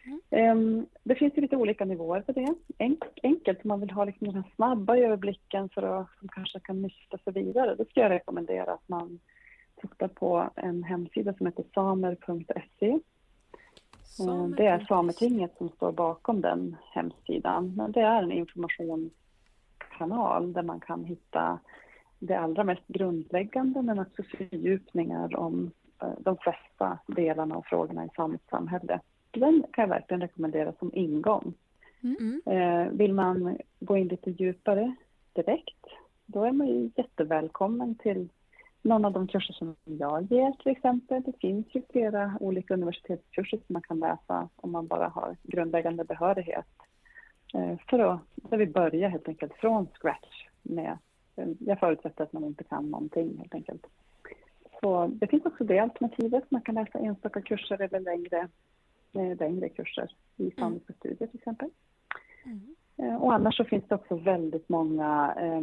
Mm. 0.06 0.20
Ehm, 0.30 0.86
det 1.04 1.16
finns 1.16 1.38
ju 1.38 1.42
lite 1.42 1.56
olika 1.58 1.86
nivåer 1.86 2.22
för 2.22 2.34
det. 2.34 2.56
En, 2.78 2.98
enkelt 3.24 3.60
om 3.64 3.68
man 3.68 3.80
vill 3.80 3.92
ha 3.92 4.06
liksom 4.06 4.28
den 4.28 4.36
här 4.36 4.52
snabba 4.56 4.98
överblicken 4.98 5.70
för 5.70 5.82
att 5.84 6.08
som 6.20 6.28
kanske 6.28 6.60
kan 6.60 6.82
nysta 6.82 7.18
sig 7.18 7.34
vidare. 7.34 7.76
Då 7.76 7.86
skulle 7.86 8.06
jag 8.06 8.12
rekommendera 8.12 8.74
att 8.74 8.90
man 8.90 9.20
tittar 9.82 10.08
på 10.08 10.50
en 10.56 10.84
hemsida 10.84 11.34
som 11.34 11.46
heter 11.46 11.66
samer.se. 11.74 13.00
Ehm, 14.20 14.56
Det 14.56 14.68
är 14.68 14.80
Sametinget 14.80 15.58
som 15.58 15.70
står 15.70 15.92
bakom 15.92 16.42
den 16.42 16.76
hemsidan. 16.92 17.74
Men 17.78 17.92
det 17.92 18.02
är 18.02 18.24
en 18.24 18.32
informationskanal 18.32 20.54
där 20.54 20.64
man 20.64 20.80
kan 20.80 21.06
hitta 21.06 21.60
det 22.20 22.36
allra 22.36 22.64
mest 22.64 22.88
grundläggande 22.88 23.82
men 23.82 24.00
också 24.00 24.24
fördjupningar 24.24 25.36
om 25.36 25.72
eh, 26.02 26.10
de 26.20 26.38
flesta 26.38 27.00
delarna 27.08 27.56
och 27.56 27.66
frågorna 27.66 28.06
i 28.06 28.10
samiskt 28.16 28.50
samhälle. 28.50 29.00
Den 29.32 29.64
kan 29.72 29.82
jag 29.82 29.90
verkligen 29.90 30.22
rekommendera 30.22 30.74
som 30.80 30.92
ingång. 30.94 31.54
Mm. 32.02 32.42
Eh, 32.46 32.88
Vill 32.92 33.14
man 33.14 33.58
gå 33.80 33.98
in 33.98 34.08
lite 34.08 34.32
djupare 34.32 34.96
direkt, 35.34 35.86
då 36.26 36.44
är 36.44 36.52
man 36.52 36.68
ju 36.68 36.90
jättevälkommen 36.96 37.96
till 37.96 38.30
någon 38.86 39.06
av 39.06 39.12
de 39.12 39.28
kurser 39.28 39.54
som 39.54 39.76
jag 39.84 40.32
ger 40.32 40.52
till 40.52 40.72
exempel. 40.72 41.24
Det 41.24 41.40
finns 41.40 41.66
ju 41.72 41.82
flera 41.90 42.38
olika 42.40 42.74
universitetskurser 42.74 43.58
som 43.58 43.74
man 43.74 43.82
kan 43.82 44.00
läsa 44.00 44.50
om 44.56 44.72
man 44.72 44.88
bara 44.88 45.08
har 45.08 45.38
grundläggande 45.44 46.04
behörighet. 46.04 46.66
Eh, 47.54 47.78
För 47.90 48.00
att, 48.00 48.20
där 48.36 48.58
vi 48.58 48.68
börjar 48.68 49.10
helt 49.10 49.28
enkelt 49.28 49.54
från 49.54 49.88
scratch 49.88 50.48
med, 50.64 50.98
eh, 51.36 51.48
jag 51.60 51.80
förutsätter 51.80 52.24
att 52.24 52.34
man 52.34 52.44
inte 52.44 52.64
kan 52.64 52.90
någonting 52.92 53.38
helt 53.38 53.54
enkelt. 53.56 53.86
Så 54.82 55.08
det 55.08 55.28
finns 55.28 55.46
också 55.46 55.64
det 55.64 55.80
alternativet, 55.80 56.52
man 56.52 56.62
kan 56.62 56.76
läsa 56.76 57.00
enstaka 57.00 57.42
kurser 57.42 57.82
eller 57.82 58.00
längre, 58.00 58.48
eh, 59.14 59.38
längre 59.40 59.70
kurser 59.70 60.12
i 60.38 60.52
samiska 60.52 60.94
studier 60.94 61.28
till 61.28 61.40
exempel. 61.40 61.70
Eh, 62.98 63.16
Och 63.16 63.34
annars 63.34 63.58
så 63.58 63.64
finns 63.64 63.84
det 63.88 63.96
också 63.96 64.16
väldigt 64.16 64.70
många 64.70 65.34
eh, 65.40 65.62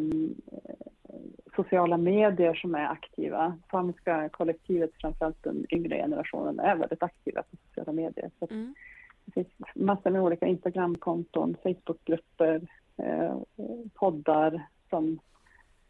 sociala 1.57 1.97
medier 1.97 2.55
som 2.55 2.75
är 2.75 2.87
aktiva. 2.89 3.59
Samiska 3.71 4.29
kollektivet, 4.29 4.91
framförallt 5.01 5.43
den 5.43 5.67
yngre 5.71 5.97
generationen, 5.97 6.61
är 6.61 6.77
väldigt 6.77 7.03
aktiva 7.03 7.43
på 7.43 7.57
sociala 7.69 7.93
medier. 7.93 8.31
Så 8.39 8.47
Mm. 8.51 8.75
det 9.25 9.33
finns 9.33 9.49
massor 9.75 10.11
med 10.11 10.23
olika 10.23 10.47
Instagramkonton, 10.47 11.57
Facebookgrupper, 11.63 12.61
eh, 12.97 13.37
poddar 13.95 14.67
som, 14.91 15.19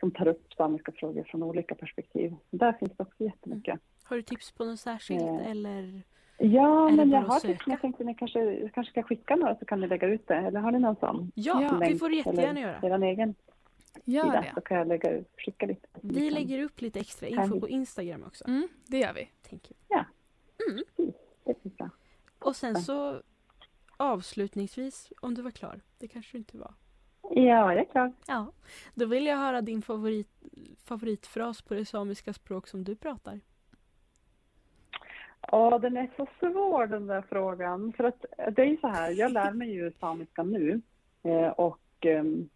som 0.00 0.10
tar 0.10 0.28
upp 0.28 0.52
samiska 0.56 0.92
frågor 0.92 1.22
från 1.22 1.42
olika 1.42 1.74
perspektiv. 1.74 2.34
Där 2.50 2.72
finns 2.72 2.92
det 2.96 3.02
också 3.02 3.24
jättemycket. 3.24 3.80
Har 4.04 4.16
du 4.16 4.22
tips 4.22 4.52
på 4.52 4.64
något 4.64 4.80
särskilt 4.80 5.22
Eh, 5.22 5.50
eller? 5.50 6.02
Ja, 6.38 6.88
det 6.90 6.96
men 6.96 7.10
jag 7.10 7.20
har 7.20 7.40
tips. 7.40 7.66
Jag 7.66 7.80
tänkte 7.80 8.04
ni 8.04 8.14
kanske, 8.14 8.40
jag 8.44 8.72
kanske 8.72 8.90
ska 8.90 9.02
skicka 9.02 9.36
några 9.36 9.54
så 9.56 9.64
kan 9.64 9.80
ni 9.80 9.86
lägga 9.86 10.06
ut 10.08 10.28
det. 10.28 10.34
Eller 10.36 10.60
har 10.60 10.70
ni 10.70 10.78
någon 10.78 10.96
sån? 10.96 11.32
Ja, 11.34 11.62
Ja. 11.62 11.88
det 11.88 11.96
får 11.98 12.08
du 12.08 12.16
jättegärna 12.16 12.60
Eller 12.60 12.88
göra. 12.88 12.96
er 13.06 13.12
egen 13.12 13.34
Gör 14.04 14.22
sida 14.22 14.40
det. 14.40 14.52
så 14.54 14.60
kan 14.60 14.76
jag 14.76 14.88
lägga 14.88 15.10
ut, 15.10 15.28
skicka 15.36 15.66
lite. 15.66 15.88
Vi 16.02 16.30
lägger 16.30 16.62
upp 16.62 16.80
lite 16.80 17.00
extra 17.00 17.26
info 17.28 17.60
på 17.60 17.68
Instagram 17.68 18.24
också. 18.26 18.44
Mm, 18.48 18.68
det 18.86 18.98
gör 18.98 19.12
vi. 19.12 19.28
Tänker 19.48 19.76
Ja. 19.88 20.04
Mm. 20.68 20.84
det 21.44 21.62
blir 21.62 21.72
bra. 21.72 21.90
Och 22.38 22.56
sen 22.56 22.76
så 22.76 23.22
avslutningsvis, 23.96 25.12
om 25.20 25.34
du 25.34 25.42
var 25.42 25.50
klar. 25.50 25.80
Det 25.98 26.08
kanske 26.08 26.32
du 26.32 26.38
inte 26.38 26.58
var. 26.58 26.74
Ja, 27.30 27.72
jag 27.72 27.76
är 27.76 27.84
klar. 27.84 28.12
Ja. 28.26 28.52
Då 28.94 29.06
vill 29.06 29.26
jag 29.26 29.36
höra 29.36 29.60
din 29.60 29.82
favorit, 29.82 30.28
favoritfras 30.84 31.62
på 31.62 31.74
det 31.74 31.84
samiska 31.84 32.32
språk 32.32 32.68
som 32.68 32.84
du 32.84 32.96
pratar. 32.96 33.40
Ja, 35.50 35.78
den 35.78 35.96
är 35.96 36.10
så 36.16 36.26
svår 36.38 36.86
den 36.86 37.06
där 37.06 37.22
frågan. 37.28 37.92
För 37.92 38.04
att 38.04 38.24
det 38.52 38.62
är 38.62 38.66
ju 38.66 38.76
så 38.76 38.88
här, 38.88 39.10
jag 39.10 39.32
lär 39.32 39.52
mig 39.52 39.70
ju 39.70 39.92
samiska 40.00 40.42
nu 40.42 40.80
eh, 41.22 41.48
och 41.48 41.80
ehm, 42.00 42.48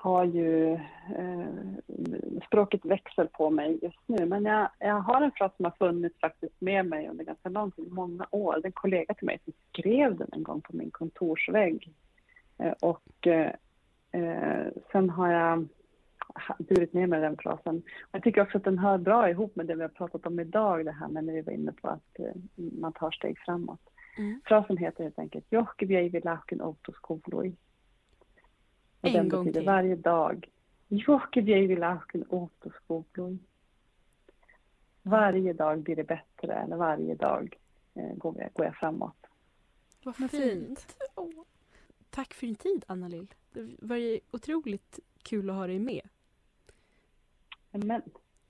har 0.00 0.24
ju 0.24 0.72
eh, 1.16 2.40
språket 2.46 2.84
växer 2.84 3.24
på 3.24 3.50
mig 3.50 3.78
just 3.82 3.98
nu. 4.06 4.26
Men 4.26 4.44
jag, 4.44 4.68
jag 4.78 4.94
har 4.94 5.22
en 5.22 5.32
fras 5.32 5.52
som 5.56 5.64
har 5.64 5.72
funnits 5.78 6.20
faktiskt 6.20 6.60
med 6.60 6.86
mig 6.86 7.08
under 7.08 7.24
ganska 7.24 7.48
lång 7.48 7.70
tid, 7.70 7.92
många 7.92 8.26
år. 8.30 8.52
Det 8.54 8.60
är 8.60 8.66
en 8.66 8.72
kollega 8.72 9.14
till 9.14 9.26
mig 9.26 9.40
som 9.44 9.52
skrev 9.68 10.16
den 10.16 10.28
en 10.32 10.42
gång 10.42 10.60
på 10.60 10.76
min 10.76 10.90
kontorsvägg. 10.90 11.92
Eh, 12.58 12.72
och 12.80 13.26
eh, 13.26 13.52
eh, 14.12 14.66
sen 14.92 15.10
har 15.10 15.32
jag 15.32 15.68
burit 16.58 16.92
med 16.92 17.08
mig 17.08 17.20
den 17.20 17.36
frasen. 17.36 17.82
Jag 18.12 18.22
tycker 18.22 18.40
också 18.40 18.58
att 18.58 18.64
den 18.64 18.78
hör 18.78 18.98
bra 18.98 19.30
ihop 19.30 19.56
med 19.56 19.66
det 19.66 19.74
vi 19.74 19.82
har 19.82 19.88
pratat 19.88 20.26
om 20.26 20.40
idag, 20.40 20.84
det 20.84 20.92
här 20.92 21.08
med 21.08 21.24
när 21.24 21.32
vi 21.32 21.40
var 21.40 21.52
inne 21.52 21.72
på 21.72 21.88
att 21.88 22.18
eh, 22.18 22.34
man 22.54 22.92
tar 22.92 23.10
steg 23.10 23.38
framåt. 23.38 23.80
Mm. 24.18 24.40
Frasen 24.44 24.76
heter 24.76 25.04
helt 25.04 25.18
enkelt 25.18 25.46
Johkivjeivi 25.50 26.20
laken 26.20 26.60
autoskoloi. 26.60 27.56
Och 29.00 29.08
En 29.08 29.12
den 29.12 29.28
gång 29.28 29.44
betyder 29.44 29.60
till. 29.60 29.66
varje 29.66 29.96
dag. 29.96 30.48
Johkivjeivi 30.88 31.76
laken 31.76 32.24
autoskoloi. 32.30 33.38
Varje 35.02 35.52
dag 35.52 35.78
blir 35.82 35.96
det 35.96 36.04
bättre, 36.04 36.54
eller 36.54 36.76
varje 36.76 37.14
dag 37.14 37.58
eh, 37.94 38.14
går, 38.16 38.34
jag, 38.38 38.52
går 38.52 38.66
jag 38.66 38.76
framåt. 38.76 39.26
Vad 40.04 40.16
fint. 40.16 40.30
fint. 40.30 40.96
Åh. 41.14 41.30
Tack 42.10 42.34
för 42.34 42.46
din 42.46 42.56
tid, 42.56 42.84
Anna-Lill. 42.88 43.26
Det 43.52 43.68
var 43.78 43.96
ju 43.96 44.20
otroligt 44.30 44.98
kul 45.22 45.50
att 45.50 45.56
ha 45.56 45.66
dig 45.66 45.78
med. 45.78 46.08
Men 47.70 48.02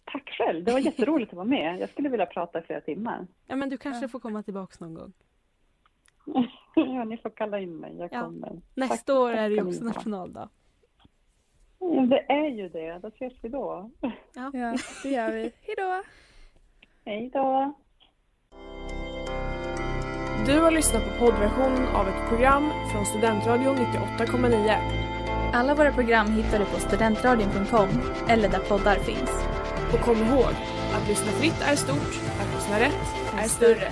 tack 0.05 0.31
själv, 0.31 0.65
det 0.65 0.73
var 0.73 0.79
jätteroligt 0.79 1.33
att 1.33 1.37
vara 1.37 1.47
med. 1.47 1.81
Jag 1.81 1.89
skulle 1.91 2.09
vilja 2.09 2.27
prata 2.27 2.59
i 2.59 2.63
flera 2.63 2.81
timmar. 2.81 3.27
Ja, 3.47 3.57
men 3.57 3.69
du 3.69 3.77
kanske 3.79 4.09
får 4.09 4.21
komma 4.21 4.43
tillbaks 4.43 4.81
någon 4.81 4.95
gång. 4.95 5.13
ja, 6.96 7.04
ni 7.04 7.16
får 7.16 7.30
kalla 7.30 7.61
in 7.61 7.76
mig, 7.76 7.96
jag 7.98 8.09
Ja. 8.12 8.20
kommer. 8.20 8.61
Nästa 8.74 8.96
Tack- 8.96 9.16
år 9.16 9.30
tack 9.30 9.38
är 9.38 9.48
det 9.50 9.54
ju 9.56 9.66
också 9.68 9.85
nationaldag. 9.85 10.48
Ja, 11.78 12.00
det 12.00 12.33
är 12.33 12.48
ju 12.48 12.68
det. 12.68 12.98
Då 12.98 13.09
ses 13.09 13.33
vi 13.42 13.48
då. 13.48 13.90
Ja. 14.35 14.50
Ja, 14.52 14.74
det 15.02 15.09
gör 15.11 15.33
vi. 15.33 15.40
Hej 15.66 15.74
då! 15.76 16.02
Hej 17.04 17.30
då! 17.33 17.74
Du 20.46 20.61
har 20.61 20.70
lyssnat 20.70 21.02
på 21.04 21.24
poddversionen 21.26 21.88
av 21.88 22.09
ett 22.09 22.28
program 22.28 22.70
från 22.92 23.06
Studentradion 23.06 23.76
98,9. 23.76 24.76
Alla 25.52 25.74
våra 25.74 25.92
program 25.92 26.26
hittar 26.33 26.59
du 26.59 26.64
på 26.64 26.78
studentradion.com 26.80 27.88
eller 28.28 28.48
där 28.48 28.59
poddar 28.68 28.94
finns. 28.96 29.44
Och 29.92 30.00
kom 30.00 30.16
ihåg, 30.16 30.52
att 30.94 31.08
lyssna 31.08 31.33
fritt 31.33 31.60
är 31.62 31.77
stort, 31.77 32.14
att 32.40 32.54
lyssna 32.54 32.81
rätt 32.81 33.06
är 33.38 33.48
större. 33.48 33.88